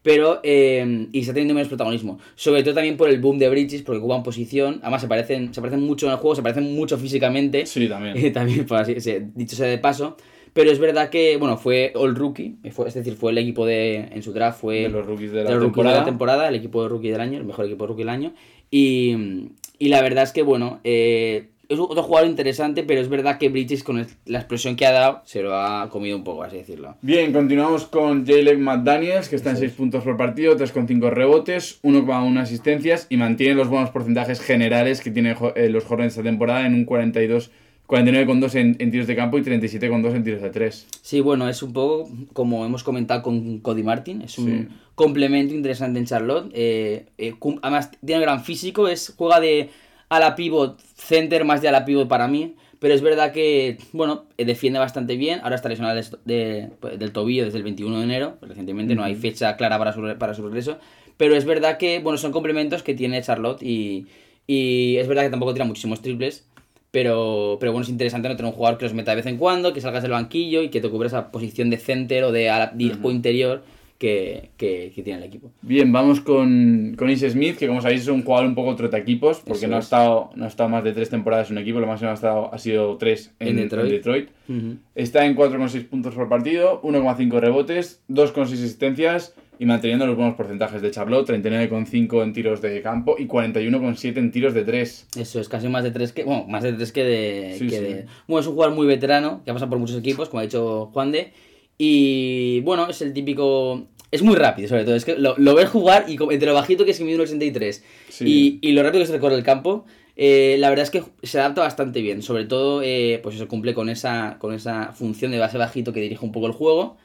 [0.05, 2.19] pero eh, y está teniendo menos protagonismo.
[2.35, 4.77] Sobre todo también por el boom de Bridges, porque ocupan posición.
[4.83, 7.65] Además, se parecen, se parecen mucho en el juego, se parecen mucho físicamente.
[7.65, 8.15] Sí, también.
[8.15, 10.15] Eh, también, por así, se- dicho sea de paso.
[10.53, 13.65] Pero es verdad que, bueno, fue All Rookie, eh, fue- es decir, fue el equipo
[13.65, 15.95] de, en su draft, fue de los rookies de de la los rookies temporada.
[15.95, 18.09] de la temporada, el equipo de rookie del año, el mejor equipo de rookie del
[18.09, 18.33] año.
[18.69, 23.37] Y, y la verdad es que, bueno, eh, es otro jugador interesante, pero es verdad
[23.37, 26.43] que Bridges con el- la explosión que ha dado se lo ha comido un poco,
[26.43, 26.95] así decirlo.
[27.01, 32.39] Bien, continuamos con Jalen McDaniels, que está en 6 puntos por partido, 3,5 rebotes, 1,1
[32.41, 36.73] asistencias y mantiene los buenos porcentajes generales que tienen eh, los Hornets esta temporada en
[36.73, 37.51] un 42,
[37.87, 40.87] 49,2 en, en tiros de campo y 37,2 en tiros de 3.
[41.01, 44.75] Sí, bueno, es un poco como hemos comentado con Cody Martin, es un Sí.
[44.95, 46.51] complemento interesante en Charlotte.
[46.53, 49.69] eh, eh, además, tiene gran físico, es juega de
[50.09, 52.55] ala pivot, center más de ala pivot para mí.
[52.79, 55.39] Pero es verdad que, bueno, defiende bastante bien.
[55.43, 58.37] Ahora está lesionado de- pues, del tobillo desde el 21 de enero.
[58.41, 60.77] Recientemente no hay fecha clara para su, para su regreso.
[61.17, 64.07] Pero es verdad que, bueno, son complementos que tiene Charlotte y,
[64.45, 66.45] y es verdad que tampoco tira muchísimos triples.
[66.91, 69.37] Pero, pero bueno, es interesante no tener un jugador que los meta de vez en
[69.37, 72.43] cuando, que salgas del banquillo y que te cubra esa posición de center o de,
[72.73, 73.63] de juego interior
[73.97, 75.51] que, que, que tiene el equipo.
[75.61, 79.39] Bien, vamos con, con Is Smith, que como sabéis es un jugador un poco equipos,
[79.39, 79.85] porque Eso no ha, es.
[79.85, 82.53] estado, no ha estado más de 3 temporadas en un equipo, lo máximo ha, estado,
[82.53, 83.91] ha sido 3 en, En en Detroit.
[83.91, 84.29] Detroit.
[84.49, 84.75] Ujú.
[84.95, 90.81] Está en 4,6 puntos por partido, 1,5 rebotes, 2,6 asistencias y manteniendo los buenos porcentajes
[90.81, 95.07] de Charlotte, 39,5 en tiros de campo y 41,7 en tiros de 3.
[95.17, 96.25] Eso es casi más de tres que.
[96.25, 97.55] Bueno, más de tres que de.
[97.57, 97.83] Sí, que sí.
[97.83, 100.43] de- Bueno, es un jugador muy veterano, que ha pasado por muchos equipos, como ha
[100.43, 101.31] dicho Juan de.
[101.77, 103.87] Y bueno, es el típico.
[104.11, 104.95] Es muy rápido, sobre todo.
[104.95, 107.21] Es que lo, lo ves jugar y entre lo bajito que es que mide un
[107.21, 108.59] 83 Sí.
[108.61, 109.85] y, y lo rápido que se recorre el campo,
[110.15, 112.21] eh, la verdad es que se adapta bastante bien.
[112.21, 115.99] Sobre todo, eh, pues eso cumple con esa, con esa función de base bajito que
[116.01, 116.97] dirige un poco el juego.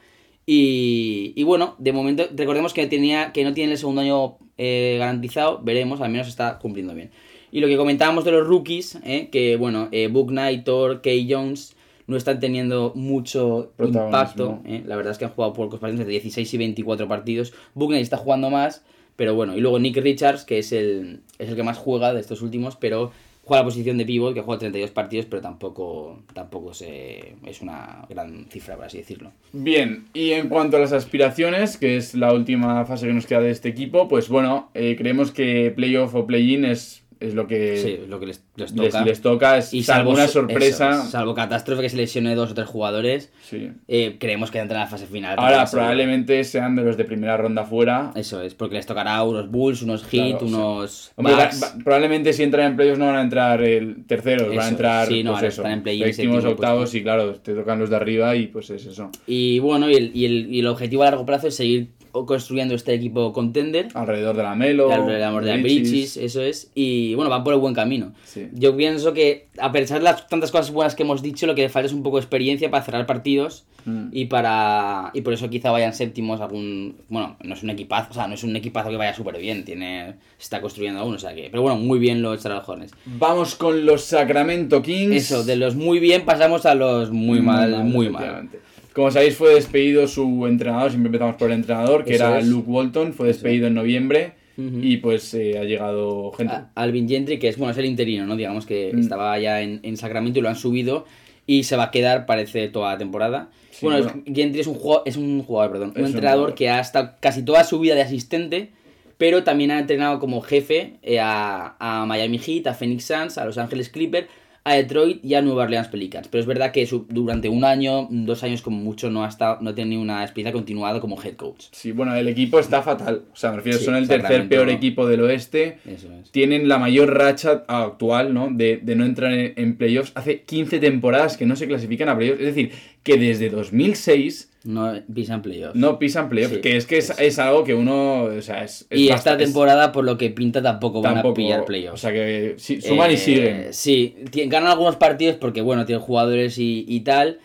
[0.45, 4.95] Y, y bueno, de momento, recordemos que, tenía, que no tiene el segundo año eh,
[4.99, 7.11] garantizado, veremos, al menos está cumpliendo bien.
[7.51, 8.97] Y lo que comentábamos de los rookies,
[9.31, 11.75] que bueno, Book Knight, Thor, Kay Jones
[12.07, 14.61] no están teniendo mucho impacto.
[14.65, 14.83] eh.
[14.85, 17.53] La verdad es que han jugado pocos partidos, entre 16 y 24 partidos.
[17.75, 18.83] Knight está jugando más,
[19.15, 19.55] pero bueno.
[19.55, 22.75] Y luego Nick Richards, que es el, es el que más juega de estos últimos,
[22.75, 23.11] pero
[23.43, 28.05] juega la posición de pivot, que juega 32 partidos, pero tampoco, tampoco se, es una
[28.07, 29.31] gran cifra, por así decirlo.
[29.51, 33.41] Bien, y en cuanto a las aspiraciones, que es la última fase que nos queda
[33.41, 37.77] de este equipo, pues bueno, eh, creemos que playoff o play-in es es lo que,
[37.77, 39.05] Sí, lo que les, les toca.
[39.05, 39.57] les toca.
[39.57, 40.89] Es Y salvo una sorpresa.
[41.01, 43.69] eso, salvo catástrofe que se lesione dos o tres jugadores, Sí.
[43.87, 45.35] eh, creemos que entran en la fase final.
[45.37, 48.11] Ahora probablemente sean de los de primera ronda fuera.
[48.15, 51.63] Eso es, porque les tocará unos Bulls, unos Heat, Claro, unos Hombre, va- Bucks.
[51.63, 55.07] va- probablemente si entran en playoffs no van a entrar el terceros, van a entrar
[55.07, 58.47] sí, no, pues eso, en séptimos, octavos y claro, te tocan los de arriba y
[58.47, 59.09] pues es eso.
[59.27, 62.75] Y bueno, y el, y, el, y el objetivo a largo plazo es seguir construyendo
[62.75, 63.89] este equipo contender.
[63.93, 66.71] Alrededor de la Melo, El amor de la Bridges, eso es.
[66.75, 68.13] Y bueno, van por el buen camino.
[68.23, 68.49] Sí.
[68.53, 71.63] Yo pienso que, a pesar de las tantas cosas buenas que hemos dicho, lo que
[71.63, 73.65] le falta es un poco de experiencia para cerrar partidos.
[73.85, 74.09] Mm.
[74.11, 76.97] Y para y por eso quizá vayan séptimos algún.
[77.09, 79.65] Bueno, no es un equipazo, o sea, no es un equipazo que vaya súper bien.
[79.65, 80.15] Tiene.
[80.37, 81.47] Se está construyendo aún, o sea que.
[81.49, 82.93] Pero bueno, muy bien los Charlotte Hornets.
[83.05, 85.15] Vamos con los Sacramento Kings.
[85.15, 88.49] Eso, de los muy bien pasamos a los muy mal, muy mal.
[88.93, 92.47] Como sabéis, fue despedido su entrenador, siempre empezamos por el entrenador, que Eso era es.
[92.47, 96.53] Luke Walton, fue despedido en noviembre y pues eh, ha llegado gente.
[96.53, 98.35] A- Alvin Gentry, que es, bueno, es el interino, ¿no?
[98.35, 98.99] Digamos que Mm.
[98.99, 101.05] estaba ya en, en Sacramento y lo han subido
[101.47, 103.49] y se va a quedar, parece, toda la temporada.
[103.71, 104.23] Sí, bueno, bueno.
[104.27, 107.43] Gentry es un jugador, es un jugador, perdón, Es un entrenador que ha estado casi
[107.43, 108.69] toda su vida de asistente,
[109.17, 113.45] pero también ha entrenado como jefe eh, a, a Miami Heat, a Phoenix Suns, a
[113.45, 114.27] Los Ángeles Clippers,
[114.63, 116.27] a Detroit y a Nueva Orleans Pelicans.
[116.27, 119.71] Pero es verdad que durante un año, dos años como mucho, no ha estado, no
[119.71, 121.65] ha tenido una experiencia continuada como head coach.
[121.71, 123.23] Sí, bueno, el equipo está fatal.
[123.33, 124.71] O sea, me refiero, Sí, son el tercer peor no.
[124.73, 125.79] equipo del oeste.
[125.85, 126.29] Eso es.
[126.31, 128.49] Tienen la mayor racha actual, ¿no?
[128.51, 130.11] De, de no entrar en, en playoffs.
[130.13, 132.39] Hace 15 temporadas que no se clasifican a playoffs.
[132.41, 132.71] Es decir,
[133.03, 135.75] que desde 2006 No pisan playoffs.
[135.75, 136.55] no pisan playoffs.
[136.55, 138.23] Sí, que es que es, es algo que uno.
[138.25, 138.85] O sea, es.
[138.89, 141.95] es y esta bastante- temporada, por lo que pinta, tampoco van a pillar playoffs.
[141.95, 143.67] O sea, que sí, suman y Eh, siguen.
[143.73, 144.15] Sí,
[144.47, 147.39] ganan algunos partidos porque, bueno, tienen jugadores y, y tal,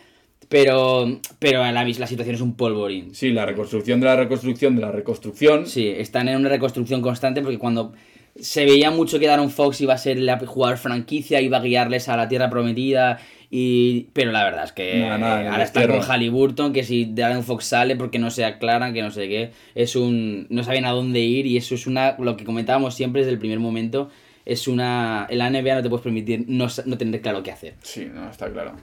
[0.49, 3.13] pero, pero la, la situación es un polvorín.
[3.13, 5.65] Sí, la reconstrucción de la reconstrucción de la reconstrucción.
[5.65, 7.93] Sí, están en una reconstrucción constante porque cuando
[8.39, 12.07] se veía mucho que Darren Fox iba a ser el jugador franquicia, iba a guiarles
[12.07, 16.01] a la tierra prometida, y pero la verdad es que ahora está con.
[16.01, 19.95] Halliburton, que si Darren Fox sale porque no se aclaran, que no sé qué, es
[19.95, 23.31] un no saben a dónde ir y eso es una lo que comentábamos siempre desde
[23.31, 24.09] el primer momento,
[24.45, 27.75] es una en la NBA no te puedes permitir no, no tener claro qué hacer.
[27.81, 28.73] Sí, no, está claro.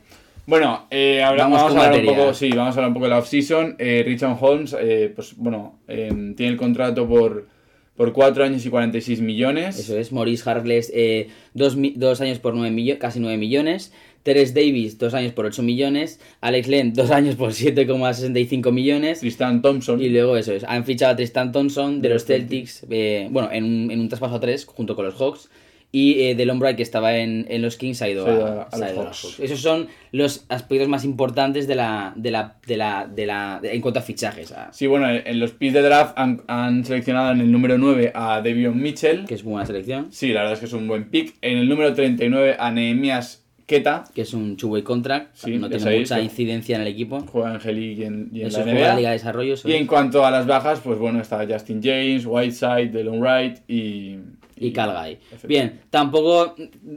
[0.46, 3.10] Bueno, eh, ahora Vamos a hablar un poco, sí, vamos a hablar un poco de
[3.10, 3.76] la off-season.
[3.78, 7.48] Eh, Richard Holmes, eh, pues bueno, eh, tiene el contrato por,
[7.96, 9.78] por 4 años y 46 millones.
[9.78, 13.92] Eso es, Maurice Harkless, eh, dos, mi- dos años por nueve millo- casi 9 millones.
[14.24, 16.18] Teres Davis, dos años por 8 millones.
[16.40, 19.20] Alex Len, dos años por 7,65 millones.
[19.20, 20.00] Tristan Thompson.
[20.00, 23.28] Y luego eso es, han fichado a Tristan Thompson de De los los Celtics, eh,
[23.30, 25.50] bueno, en un, en un traspaso a 3 junto con los Hawks.
[25.96, 28.78] Y eh, Delon Bright, que estaba en, en los Kings, ha ido a, a- a
[28.78, 29.38] los Hawks.
[29.38, 33.74] Esos son los aspectos más importantes de la, de la, de la, de la, de-
[33.76, 34.50] en cuanto a fichajes.
[34.50, 38.10] a- Sí, bueno, en los picks de draft han, han seleccionado en el número 9
[38.12, 39.24] a Devion Mitchell.
[39.24, 40.08] que es buena selección.
[40.10, 41.34] Sí, la verdad es que es un buen pick.
[41.42, 44.02] En el número 39 a Nehemias Keta.
[44.12, 45.28] Que es un two-way contract.
[45.36, 47.20] Sí, no tiene mucha incidencia en el equipo.
[47.20, 48.72] Juega G-League y en, y en Eso la.
[48.96, 49.54] Liga de Desarrollo.
[49.64, 54.16] Y en cuanto a las bajas, pues bueno, está Justin James, Whiteside, Delon Wright y...
[54.56, 55.12] y Calgary.
[55.32, 55.46] Efectivamente.
[55.48, 56.54] Bien, tampoco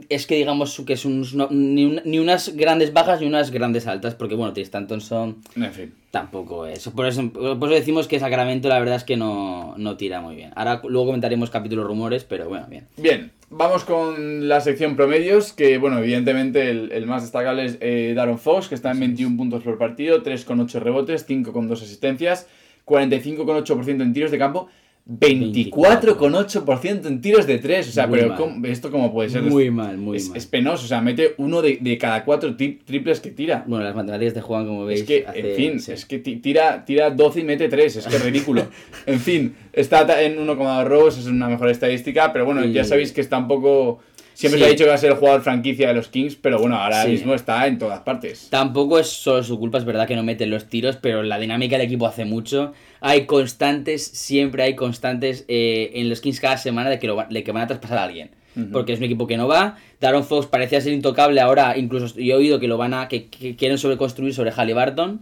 [0.08, 3.86] es que digamos que es un- ni, un- ni unas grandes bajas ni unas grandes
[3.86, 5.94] altas, porque bueno, Tristan Thompson En fin.
[6.10, 6.88] tampoco es.
[6.88, 10.36] Por eso, por eso decimos que Sacramento la verdad es que no, no tira muy
[10.36, 10.52] bien.
[10.56, 12.86] Ahora luego comentaremos capítulos rumores, pero bueno, bien.
[12.96, 18.12] Bien, vamos con la sección promedios, que bueno, evidentemente el, el más destacable es eh,
[18.14, 22.46] Darren Fox, que está en 21 puntos por partido, 3,8 rebotes, 5,2 asistencias,
[22.86, 24.68] 45,8% en tiros de campo,
[25.08, 27.88] 24,8% en tiros de 3.
[27.88, 28.38] O sea, Muy pero mal.
[28.38, 29.42] ¿cómo- ¿esto cómo puede ser?
[29.42, 30.36] Muy mal, muy es, mal.
[30.38, 33.64] es penoso, o sea, mete uno de, de cada cuatro tri- triples que tira.
[33.66, 35.92] Bueno, las matemáticas de Juan, como veis, Es que, hace- en fin, sí.
[35.92, 38.66] es que ti- tira, tira 12 y mete 3, es que es ridículo.
[39.06, 43.20] en fin, está en 1,2 robos, es una mejor estadística, pero bueno, ya sabéis que
[43.20, 44.00] está un poco...
[44.38, 44.64] Siempre Sí.
[44.64, 46.76] se ha dicho que va a ser el jugador franquicia de los Kings, pero bueno,
[46.76, 47.10] ahora Sí.
[47.10, 48.46] mismo está en todas partes.
[48.50, 51.76] Tampoco es solo su culpa, es verdad que no meten los tiros, pero la dinámica
[51.76, 52.72] del equipo hace mucho.
[53.00, 57.26] Hay constantes, siempre hay constantes eh, en los Kings cada semana de que, lo va-
[57.28, 58.30] de que van a traspasar a alguien.
[58.72, 59.76] Porque es un equipo que no va.
[60.00, 63.06] Daron Fox parecía ser intocable, ahora incluso yo he oído que lo van a.
[63.08, 65.20] que, que quieren sobreconstruir sobre Halliburton.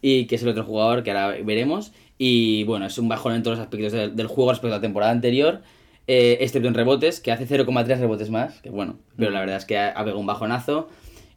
[0.00, 1.92] Y que es el otro jugador que ahora veremos.
[2.18, 4.80] Y bueno, es un bajón en todos los aspectos del, del juego respecto a la
[4.82, 5.60] temporada anterior.
[6.08, 8.60] Eh, excepto en rebotes, que hace 0,3 rebotes más.
[8.62, 10.88] Que bueno, pero la verdad es que ha, ha pegado un bajonazo.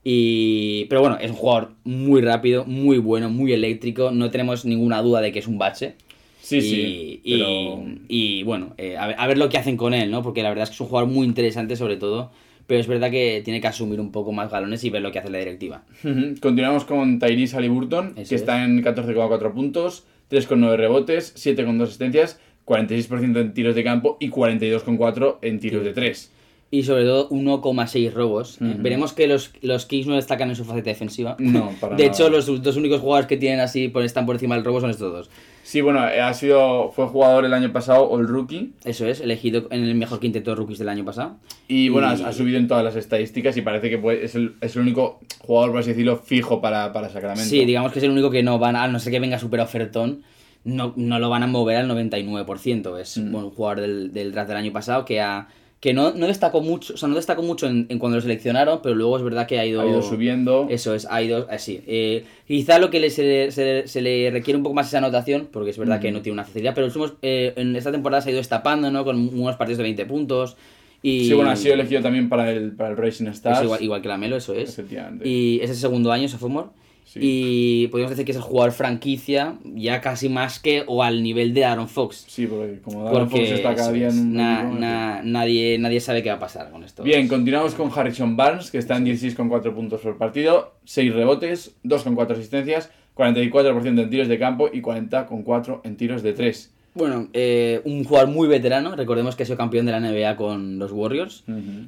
[0.03, 4.09] Y, pero bueno, es un jugador muy rápido, muy bueno, muy eléctrico.
[4.11, 5.93] No tenemos ninguna duda de que es un bache.
[6.41, 7.83] Sí, y, sí, y- pero...
[8.07, 10.23] y, bueno, eh, a, ver, a ver lo que hacen con él, ¿no?
[10.23, 12.31] Porque la verdad es que es un jugador muy interesante, sobre todo.
[12.65, 15.19] Pero es verdad que tiene que asumir un poco más galones y ver lo que
[15.19, 15.83] hace la directiva.
[16.41, 18.41] Continuamos con Tyrese Halliburton, Eso que es.
[18.41, 25.37] está en 14,4 puntos, 3,9 rebotes, 7,2 asistencias, 46% en tiros de campo y 42,4
[25.41, 26.31] en tiros de 3.
[26.73, 28.57] y sobre todo 1,6 robos.
[28.59, 31.35] Veremos que los, los Kings no destacan en su faceta defensiva.
[31.37, 32.15] No, para de nada.
[32.15, 34.89] hecho, los dos únicos jugadores que tienen así por, están por encima del robo son
[34.89, 35.29] estos dos.
[35.63, 39.83] Sí, bueno, ha sido, fue jugador el año pasado, All Rookie, Eso es, elegido en
[39.83, 41.35] el mejor quinteto de rookies del año pasado.
[41.67, 44.35] y bueno, ha, Y- ha subido en todas las estadísticas y parece que puede- es,
[44.35, 47.43] el, es el único jugador, por así decirlo, fijo para, para Sacramento.
[47.49, 49.59] Sí, digamos que es el único que no van, a no ser que venga super
[49.59, 50.23] ofertón,
[50.63, 52.97] no, no lo van a mover al 99%.
[52.99, 53.33] Es Mm.
[53.35, 55.47] un jugador del, del draft del año pasado que ha
[55.79, 58.81] que no, no destacó mucho, o sea, no destacó mucho en, en cuando lo seleccionaron,
[58.83, 60.67] pero luego es verdad que ha ido, Ha ido subiendo.
[60.69, 61.81] Eso es, ha ido así.
[61.87, 64.89] Eh, quizá lo que le, se, le, se le- se le requiere un poco más
[64.89, 66.17] esa anotación, porque es verdad que Ujú.
[66.17, 69.03] no tiene una facilidad, pero últimos, eh, en esta temporada se ha ido destapando, ¿no?
[69.03, 70.55] Con unos partidos de 20 puntos.
[71.01, 73.63] Y Sí, bueno, ha sido elegido también para el, para el Racing Stars.
[73.63, 74.69] igual, igual que la Melo, eso es.
[74.69, 75.27] Efectivamente.
[75.27, 76.67] Y es el segundo año, sophomore.
[77.11, 77.19] Sí.
[77.21, 81.53] Y podríamos decir que es el jugador franquicia, ya casi más que o al nivel
[81.53, 82.23] de Aaron Fox.
[82.29, 84.33] Sí, porque como Porque Fox está cada día es, en un...
[84.35, 87.03] na- equipo, na- nadie, nadie sabe qué va a pasar con esto.
[87.03, 92.31] Bien, continuamos con Harrison Barnes, que está en 16,4 puntos por partido, 6 rebotes, 2,4
[92.31, 96.71] asistencias, 44% en tiros de campo y 40,4 en tiros de 3.
[96.93, 98.95] Bueno, eh, un jugador muy veterano.
[98.95, 101.43] Recordemos que ha sido campeón de la NBA con los Warriors.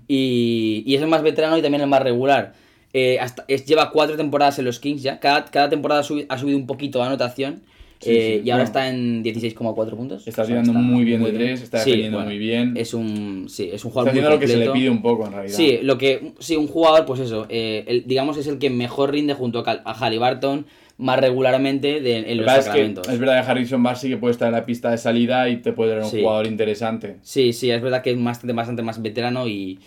[0.08, 2.54] Y, y es el más veterano y también el más regular.
[2.94, 5.20] Eh, hasta, es, lleva cuatro temporadas en los Kings ya.
[5.20, 7.62] Cada, cada temporada ha, subi- ha subido un poquito de anotación.
[8.00, 10.28] Sí, eh, sí, y ahora está en 16,4 puntos.
[10.28, 12.76] Está O sea, tirando muy bien de 3, está Sí, defendiendo bueno, muy bien.
[12.76, 15.02] Es un, sí, es un Está jugador muy haciendo lo que se le pide un
[15.02, 15.56] poco, en realidad.
[15.58, 19.12] Sí, lo que sí, un jugador, pues eso, eh, el- digamos es el que mejor
[19.12, 20.66] rinde junto a, Cal- a Halliburton
[20.98, 24.18] más regularmente de, en La los es que es verdad que Harrison Barnes sí que
[24.18, 27.18] puede estar en la pista de salida y te puede dar un jugador interesante.
[27.24, 29.80] Sí, sí, es verdad que es bastante, bastante más veterano y,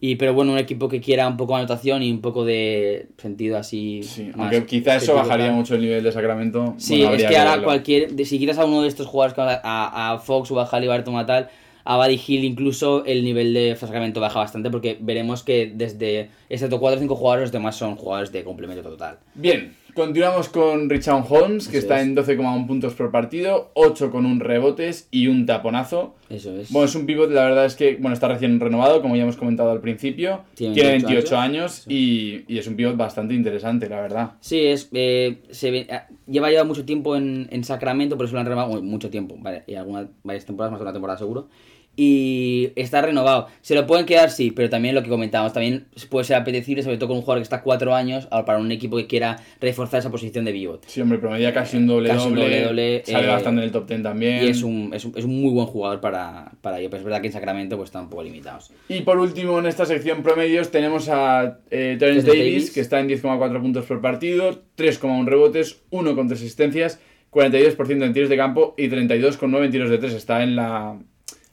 [0.00, 3.06] y pero bueno, un equipo que quiera un poco de anotación y un poco de
[3.18, 4.02] sentido así.
[4.02, 6.74] Sí, aunque quizá eso bajaría mucho el nivel de Sacramento.
[6.76, 9.60] Sí, bueno, es que ahora cualquier, de- si quitas a uno de estos jugadores, a,
[9.62, 11.48] a, a Fox o a Halliburton o tal,
[11.86, 16.80] a Buddy Hill incluso el nivel de Sacramento baja bastante porque veremos que desde, excepto
[16.80, 19.18] 4 o 5 jugadores, los demás son jugadores de complemento total.
[19.34, 22.06] Bien, continuamos con Richard Holmes, que Eso está es.
[22.06, 26.14] en 12,1 puntos por partido, 8 con un rebotes y un taponazo.
[26.28, 26.70] Eso es.
[26.70, 29.36] Bueno, es un pivot, la verdad es que bueno, está recién renovado, como ya hemos
[29.36, 30.42] comentado al principio.
[30.54, 34.32] Tiene Tiene 28 28 años y, y es un pivot bastante interesante, la verdad.
[34.40, 38.40] Sí, es, eh, se ah, lleva ya mucho tiempo en, en Sacramento, por eso lo
[38.40, 41.48] han renovado, bueno, mucho tiempo, vale, y algunas, varias temporadas, más de una temporada seguro.
[41.96, 43.48] Y está renovado.
[43.60, 46.96] Se lo pueden quedar, sí, pero también lo que comentábamos, también puede ser apetecible, sobre
[46.96, 50.10] todo con un jugador que está cuatro años, para un equipo que quiera reforzar esa
[50.10, 50.84] posición de pivot.
[50.86, 52.48] Sí, hombre, promedia casi un doble Casi un doble.
[52.48, 54.44] doble-doble, Sale eh, bastante en el top 10 también.
[54.44, 57.04] Y es un, es, un, es un muy buen jugador para, para ello, pero es
[57.04, 58.72] verdad que en Sacramento pues están un poco limitados.
[58.88, 62.70] Y por último, en esta sección promedios, tenemos a eh, Terence Davis, Davis.
[62.72, 68.12] que está en 10,4 puntos por partido, 3,1 rebotes, 1 con 3 asistencias, 42% en
[68.12, 70.12] tiros de campo y 32,9 en tiros de 3.
[70.14, 70.98] Está en la.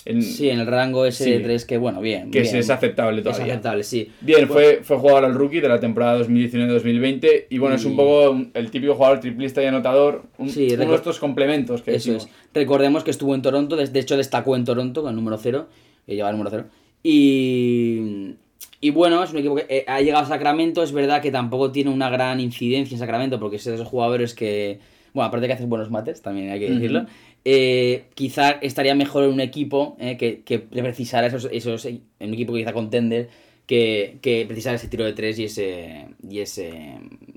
[0.06, 1.32] En- Sí, en el rango ese Sí.
[1.32, 2.32] de 3 que bueno, bien.
[2.32, 2.56] que bien.
[2.56, 3.54] es aceptable Es todavía.
[3.54, 4.10] aceptable, sí.
[4.22, 7.94] Bien, Pues- fue, fue jugador al rookie de la temporada 2019-2020 y bueno, es un
[7.94, 11.96] Y- poco el típico jugador triplista y anotador, un- Sí, uno de estos complementos que
[11.96, 12.28] Eso es.
[12.54, 15.68] Recordemos que estuvo en Toronto, de de hecho destacó en Toronto con el número 0,
[16.06, 16.66] que lleva el número 0.
[17.04, 18.36] Y,
[18.80, 21.72] y bueno, es un equipo que eh, ha llegado a Sacramento, es verdad que tampoco
[21.72, 24.80] tiene una gran incidencia en Sacramento, porque es de esos jugadores que,
[25.14, 27.06] bueno, aparte que hacen buenos mates, también hay que decirlo,
[27.46, 32.34] eh, quizá estaría mejor en un equipo eh, que, que precisara esos, esos, en un
[32.34, 33.30] equipo que quizá contender,
[33.66, 36.72] que, que precisara ese tiro de 3 y, ese, y, ese,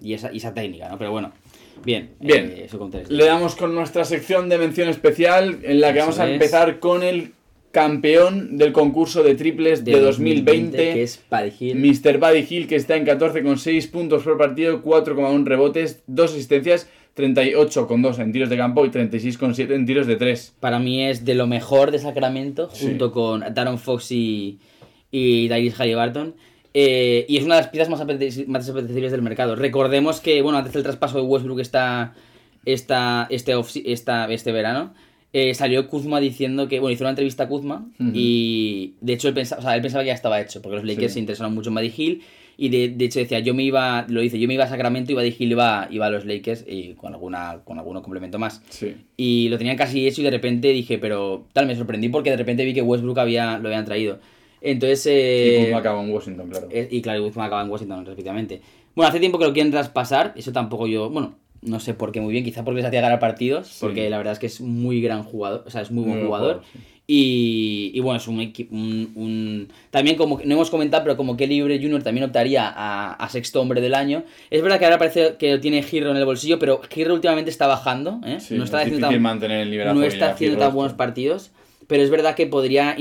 [0.01, 0.99] y, esa, y esa técnica, ¿no?
[0.99, 1.33] Pero bueno,
[1.85, 2.53] bien, Bien.
[2.57, 3.11] eh, eso tres.
[3.11, 6.33] Le damos con nuestra sección de mención especial en la que Eso vamos a es.
[6.33, 7.33] empezar con el
[7.71, 11.77] campeón del concurso de triples de, 2020, que es Buddy Hill.
[11.77, 12.19] Mr.
[12.19, 18.33] Buddy Hill, que está en 14,6 puntos por partido, 4,1 rebotes, 2 asistencias, 38,2 en
[18.33, 20.55] tiros de campo y 36,7 en tiros de 3.
[20.61, 22.87] Para mí es de lo mejor de Sacramento, Sí.
[22.87, 24.59] junto con Darren Fox y,
[25.11, 26.35] y Tyrese Halliburton.
[26.77, 28.01] Eh, y es una de las piezas más,
[28.49, 29.55] más apetecibles del mercado.
[29.55, 32.15] Recordemos que, bueno, antes del traspaso de Westbrook esta,
[32.65, 34.93] esta, este, off- esta, este verano,
[35.33, 39.35] eh, salió Kuzma diciendo que, bueno, hizo una entrevista a Kuzma y de hecho él
[39.35, 41.15] pensaba, o sea, él pensaba que ya estaba hecho, porque los Lakers Sí.
[41.15, 42.23] se interesaron mucho en Buddy Hill
[42.57, 45.13] y de, de hecho decía, yo me iba, lo dice, yo me iba a Sacramento
[45.13, 48.63] y Buddy Hill iba, iba a los Lakers y con, alguna, con alguno complemento más.
[48.69, 48.95] Sí.
[49.17, 52.37] Y lo tenían casi hecho y de repente dije, pero tal, me sorprendí porque de
[52.37, 54.19] repente vi que Westbrook había, lo habían traído.
[54.61, 55.07] Entonces...
[55.07, 56.69] Y Eh, Kuzma acaba en Washington, claro.
[56.71, 58.61] eh, y claro, Guzmán acaba en Washington, respectivamente.
[58.95, 62.21] Bueno, hace tiempo que lo quieren traspasar, eso tampoco yo, bueno, no sé por qué
[62.21, 63.79] muy bien, quizá porque les hacía ganar partidos, Sí.
[63.81, 66.27] porque la verdad es que es muy gran jugador, o sea, es muy buen Muy
[66.27, 66.63] jugador.
[66.63, 66.79] jugador, sí.
[67.07, 68.39] Y, y bueno, es un,
[68.71, 73.13] un, un- También como no hemos comentado, pero como que Libre Junior también optaría a,
[73.13, 74.23] a sexto hombre del año.
[74.51, 77.67] Es verdad que ahora parece que tiene Giro en el bolsillo, pero Giro últimamente está
[77.67, 78.41] bajando, ¿eh?
[78.41, 81.51] Sí, no está es haciendo tan, mantener el nivel no está haciendo tan buenos partidos,
[81.87, 82.97] pero es verdad que podría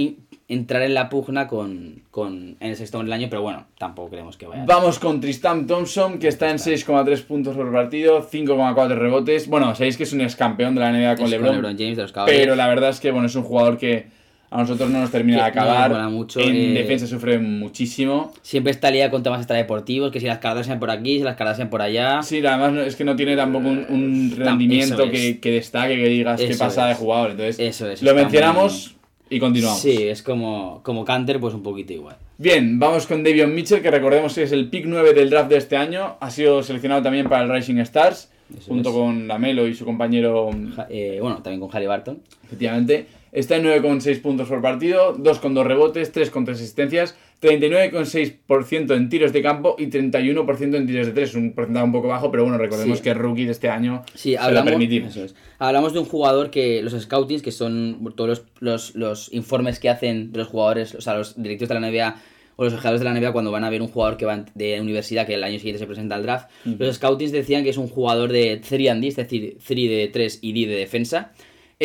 [0.53, 4.37] entrar en la pugna con, con en el sexto del año, pero bueno, tampoco creemos
[4.37, 4.63] que vaya.
[4.65, 9.47] Vamos con Tristan Thompson, que está en 6,3 puntos por partido, 5,4 rebotes.
[9.47, 12.03] Bueno, sabéis que es un ex campeón de la NBA con Es LeBron, James de
[12.03, 14.05] los pero la verdad es que bueno, es un jugador que
[14.51, 15.89] a nosotros no nos termina de no acabar.
[15.89, 18.31] mola mucho, en eh, defensa sufre muchísimo.
[18.43, 21.35] Siempre está liada con temas extradeportivos, que si las cargas sean por aquí, si las
[21.35, 22.21] cargas sean por allá.
[22.21, 25.11] Sí, además no- es que no tiene tampoco un, un rendimiento es.
[25.11, 26.97] que, que destaque, que digas qué Eso pasa de es.
[26.99, 27.31] jugador.
[27.31, 28.95] Entonces, Eso es, lo mencionamos
[29.35, 29.79] y continuamos.
[29.79, 32.17] Sí, es como, como Canter, pues un poquito igual.
[32.37, 35.57] Bien, vamos con Davion Mitchell, que recordemos que es el pick 9 del draft de
[35.57, 36.15] este año.
[36.19, 38.95] Ha sido seleccionado también para el Rising Stars, Eso junto es.
[38.95, 42.19] con Lamelo y su compañero, Ja- eh, bueno, también con Harry Barton.
[42.45, 43.05] efectivamente.
[43.31, 49.75] Está en 9,6 puntos por partido, 2,2 rebotes, 3,3 asistencias, 39,6% en tiros de campo
[49.77, 51.35] y 31% en tiros de 3.
[51.35, 53.03] Un porcentaje un poco bajo, pero bueno, recordemos Sí.
[53.03, 55.15] que rookie de este año Sí, se lo hablamos, permitimos.
[55.17, 55.35] es.
[55.59, 59.89] hablamos de un jugador que los scoutings, que son todos los, los, los informes que
[59.89, 62.15] hacen de los jugadores, o sea, los directivos de la NBA
[62.55, 64.79] o los jugadores de la NBA cuando van a ver un jugador que va de
[64.79, 67.87] universidad que el año siguiente se presenta al draft, los scoutings decían que es un
[67.87, 71.31] jugador de 3 and D, es decir, 3 de 3 y D de defensa.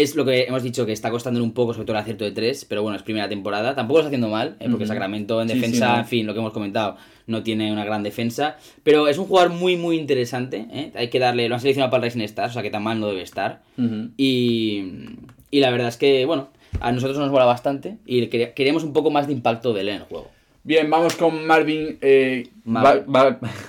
[0.03, 2.31] Es lo que hemos dicho que está costando un poco, sobre todo el acierto de
[2.33, 3.75] 3, pero bueno, es primera temporada.
[3.75, 4.69] Tampoco lo está haciendo mal, ¿eh?
[4.71, 4.87] porque.
[4.87, 5.99] Sacramento en Sí, sí, defensa, no.
[5.99, 8.57] en fin, lo que hemos comentado, no tiene una gran defensa.
[8.85, 10.67] Pero es un jugador muy, muy interesante.
[10.71, 10.93] ¿eh?
[10.95, 13.01] Hay que darle, lo han seleccionado para el Rising Stars, o sea que tan mal
[13.01, 13.63] no debe estar.
[14.17, 14.85] Y,
[15.51, 16.49] y la verdad es que, bueno,
[16.81, 19.97] a nosotros nos mola bastante y queríamos un poco más de impacto de él en
[19.97, 20.31] el juego.
[20.65, 23.05] Bien, vamos con Marvin eh, Mar-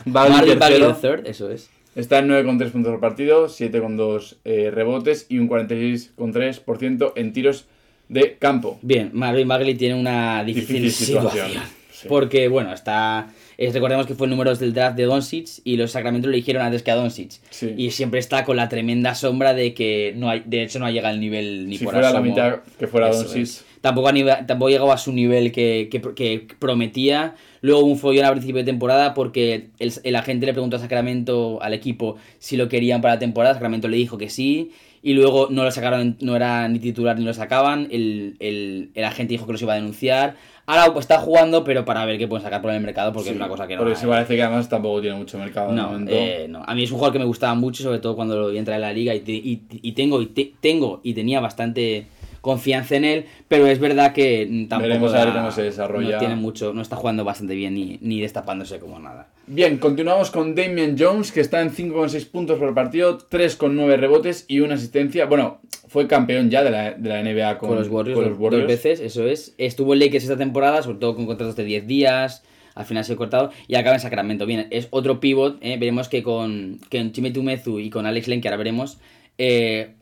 [0.05, 0.93] Marvin tercero.
[0.93, 1.69] the third, eso es.
[1.95, 7.65] Está en 9,3 puntos por partido, 7,2 eh, rebotes y un 46,3% en tiros
[8.07, 8.79] de campo.
[8.81, 11.63] Bien, Marvin Bagley tiene una difícil, Difícil situación, situación.
[11.91, 12.07] sí.
[12.07, 13.29] Porque, bueno, está.
[13.57, 16.63] es- recordemos que fue el número del draft de Doncic y los Sacramento lo eligieron
[16.63, 17.31] antes que a Doncic.
[17.49, 17.73] Sí.
[17.77, 20.91] Y siempre está con la tremenda sombra de que no hay, de hecho no ha
[20.91, 23.47] llegado al nivel ni si por fuera la mitad que fuera Doncic.
[23.81, 27.35] Tampoco, ha nive- tampoco llegó a su nivel que, que- que prometía.
[27.61, 31.59] Luego un follón a principio de temporada porque el, el agente le preguntó a Sacramento,
[31.61, 33.53] al equipo, si lo querían para la temporada.
[33.53, 34.71] Sacramento le dijo que sí.
[35.01, 37.87] Y luego no lo sacaron, no era ni titular ni lo sacaban.
[37.89, 40.35] El, el- el agente dijo que los iba a denunciar.
[40.65, 43.31] Ahora pues está jugando, pero para ver qué pueden sacar por el mercado porque Sí,
[43.31, 43.81] es una cosa que no.
[43.81, 46.63] Porque se parece que además tampoco tiene mucho mercado No, eh, no.
[46.67, 48.75] A mí es un jugador que me gustaba mucho, sobre todo cuando lo vi entrar
[48.75, 52.05] en la liga y, te- y- y tengo, y te- tengo y tenía bastante
[52.41, 56.11] confianza en él, pero es verdad que mm, tampoco a ver cómo se desarrolla.
[56.13, 59.27] No tiene mucho, no está jugando bastante bien ni, ni destapándose como nada.
[59.47, 64.59] Bien, continuamos con Damian Jones, que está en 5,6 puntos por partido, 3,9 rebotes y
[64.59, 65.25] una asistencia.
[65.25, 68.31] Bueno, fue campeón ya de la, de la NBA con, Con, los Warriors, con dos-
[68.33, 68.63] los Warriors.
[68.63, 69.55] dos veces, eso es.
[69.57, 72.43] Estuvo en Lakers esta temporada, sobre todo con contratos de 10 días.
[72.75, 74.45] Al final se ha cortado y acaba en Sacramento.
[74.45, 75.57] Bien, es otro pivot.
[75.61, 75.77] ¿eh?
[75.79, 78.99] Veremos que con, que Chime Tumezu y con Alex Len, que ahora veremos,
[79.37, 79.95] eh,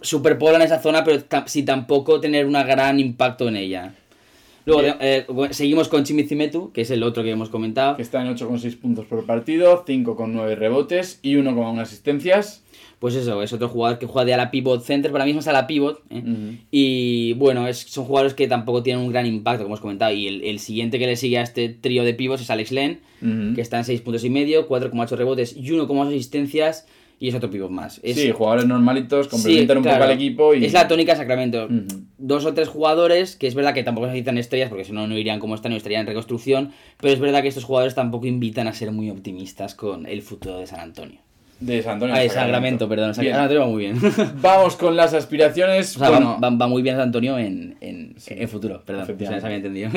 [0.00, 3.94] superpolan esa zona, pero sin tampoco tener un gran impacto en ella.
[4.64, 7.96] Luego eh, seguimos con Chimi Cimetu, que es el otro que hemos comentado.
[7.96, 12.62] Que está en 8,6 puntos por partido, 5,9 rebotes y 1,1 asistencias.
[13.00, 15.48] Pues eso, es otro jugador que juega de ala pivot center, para mí es más
[15.48, 16.02] ala pivot.
[16.10, 16.58] ¿eh?
[16.70, 20.12] Y bueno, es, son jugadores que tampoco tienen un gran impacto, como hemos comentado.
[20.12, 23.00] Y el, el siguiente que le sigue a este trío de pivots es Alex Len,
[23.56, 26.86] que está en 6 puntos y medio, 4,8 rebotes y 1,8 asistencias.
[27.22, 28.00] Y es otro pivot más.
[28.02, 29.98] Es, Sí, jugadores normalitos, complementan Sí, un claro.
[29.98, 30.64] poco al equipo y...
[30.64, 31.68] Es la tónica de Sacramento.
[32.18, 35.16] Dos o tres jugadores, que es verdad que tampoco necesitan estrellas, porque si no, no
[35.16, 36.72] irían como están y estarían en reconstrucción.
[37.00, 40.58] Pero es verdad que estos jugadores tampoco invitan a ser muy optimistas con el futuro
[40.58, 41.20] de San Antonio.
[41.60, 42.16] De San Antonio.
[42.16, 43.14] Ah, de Sacramento, perdón.
[43.14, 43.24] San.
[43.24, 44.00] Antonio va muy bien.
[44.42, 45.94] Vamos con las aspiraciones.
[45.94, 49.06] O sea, bueno, va, muy bien San Antonio en, en, en futuro, perdón.
[49.44, 49.90] Había entendido.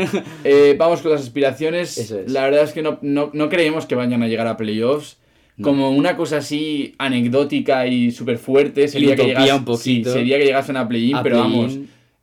[0.44, 1.98] eh, vamos con las aspiraciones.
[1.98, 2.32] Eso es.
[2.32, 5.18] La verdad es que no, no, no creemos que vayan a llegar a playoffs.
[5.62, 10.10] Como una cosa así anecdótica y súper fuerte sería que, utopía llegas, un poquito.
[10.12, 11.78] sí, sería que llegasen a play-in, pero vamos,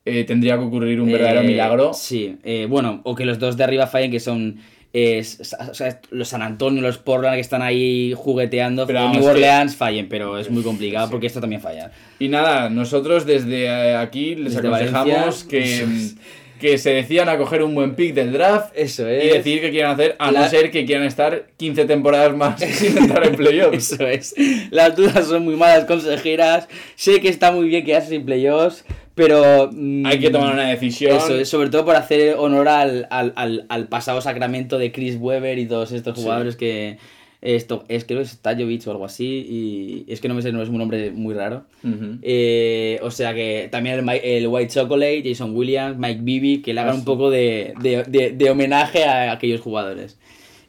[0.05, 1.93] eh, tendría que ocurrir un verdadero Eh, milagro.
[1.93, 4.57] Sí, eh, bueno, o que los dos de arriba fallen, que son
[4.95, 9.21] eh, s- o sea, los San Antonio, los Portland que están ahí jugueteando, Pero New
[9.21, 11.11] que- Orleans fallen, pero es muy complicado Sí.
[11.11, 11.89] porque esto también falla.
[12.19, 15.47] Y nada, nosotros desde aquí les Desde aconsejamos Valencia.
[15.49, 15.85] que,
[16.63, 19.91] que se decidan a coger un buen pick del draft Eso y decidir qué quieren
[19.91, 23.91] hacer, a no La- ser que quieran estar 15 temporadas más sin entrar en playoffs.
[23.91, 24.33] Eso es.
[24.71, 26.69] Las dudas son muy malas consejeras.
[26.95, 29.69] Sé que está muy bien que haces sin playoffs, pero.
[29.73, 31.17] mm, Hay que tomar una decisión.
[31.17, 35.17] Eso es, sobre todo por hacer honor al, al, al, al pasado sacramento de Chris
[35.19, 36.23] Webber y todos estos Sí.
[36.23, 36.97] jugadores que.
[37.45, 39.25] Esto, es creo que es Tajovic o algo así.
[40.07, 41.65] Y es que no me sé, no es un nombre muy raro.
[42.21, 46.79] Eh, o sea que también el, el White Chocolate, Jason Williams, Mike Bibby, que le
[46.79, 50.17] hagan Ah, un poco de, de, de, de homenaje a aquellos jugadores.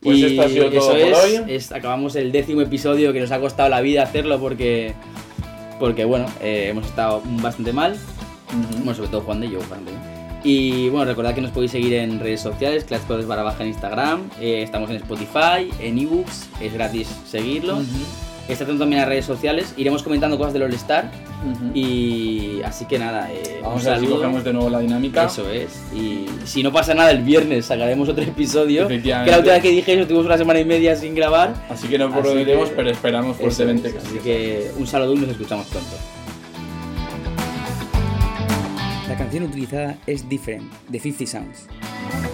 [0.00, 1.54] Pues esto ha sido todo eso por es, hoy.
[1.54, 4.92] es- acabamos el décimo episodio que nos ha costado la vida hacerlo porque,
[5.78, 7.96] porque bueno, eh, hemos estado bastante mal.
[8.78, 10.13] Bueno, sobre todo Juan de yo bastante bien.
[10.45, 13.70] Y bueno, recordad que nos podéis seguir en redes sociales, Clash Brothers barra baja en
[13.70, 17.78] Instagram, eh, estamos en Spotify, en ebooks, es gratis seguirlo.
[18.47, 21.11] Está atento también a redes sociales, iremos comentando cosas del All Star.
[21.72, 25.24] Y así que nada, eh, Vamos un a ver si cogemos de nuevo la dinámica.
[25.24, 25.80] Eso es.
[25.95, 28.86] Y si no pasa nada, el viernes sacaremos otro episodio.
[28.86, 31.55] Que la última vez que dije eso, tuvimos una semana y media sin grabar.
[31.70, 33.97] Así que no prometemos, pero esperamos fuertemente es.
[33.97, 34.18] Así sí.
[34.18, 35.97] que un saludo y nos escuchamos pronto.
[39.09, 42.34] La canción utilizada es Different, de 50 Sounds.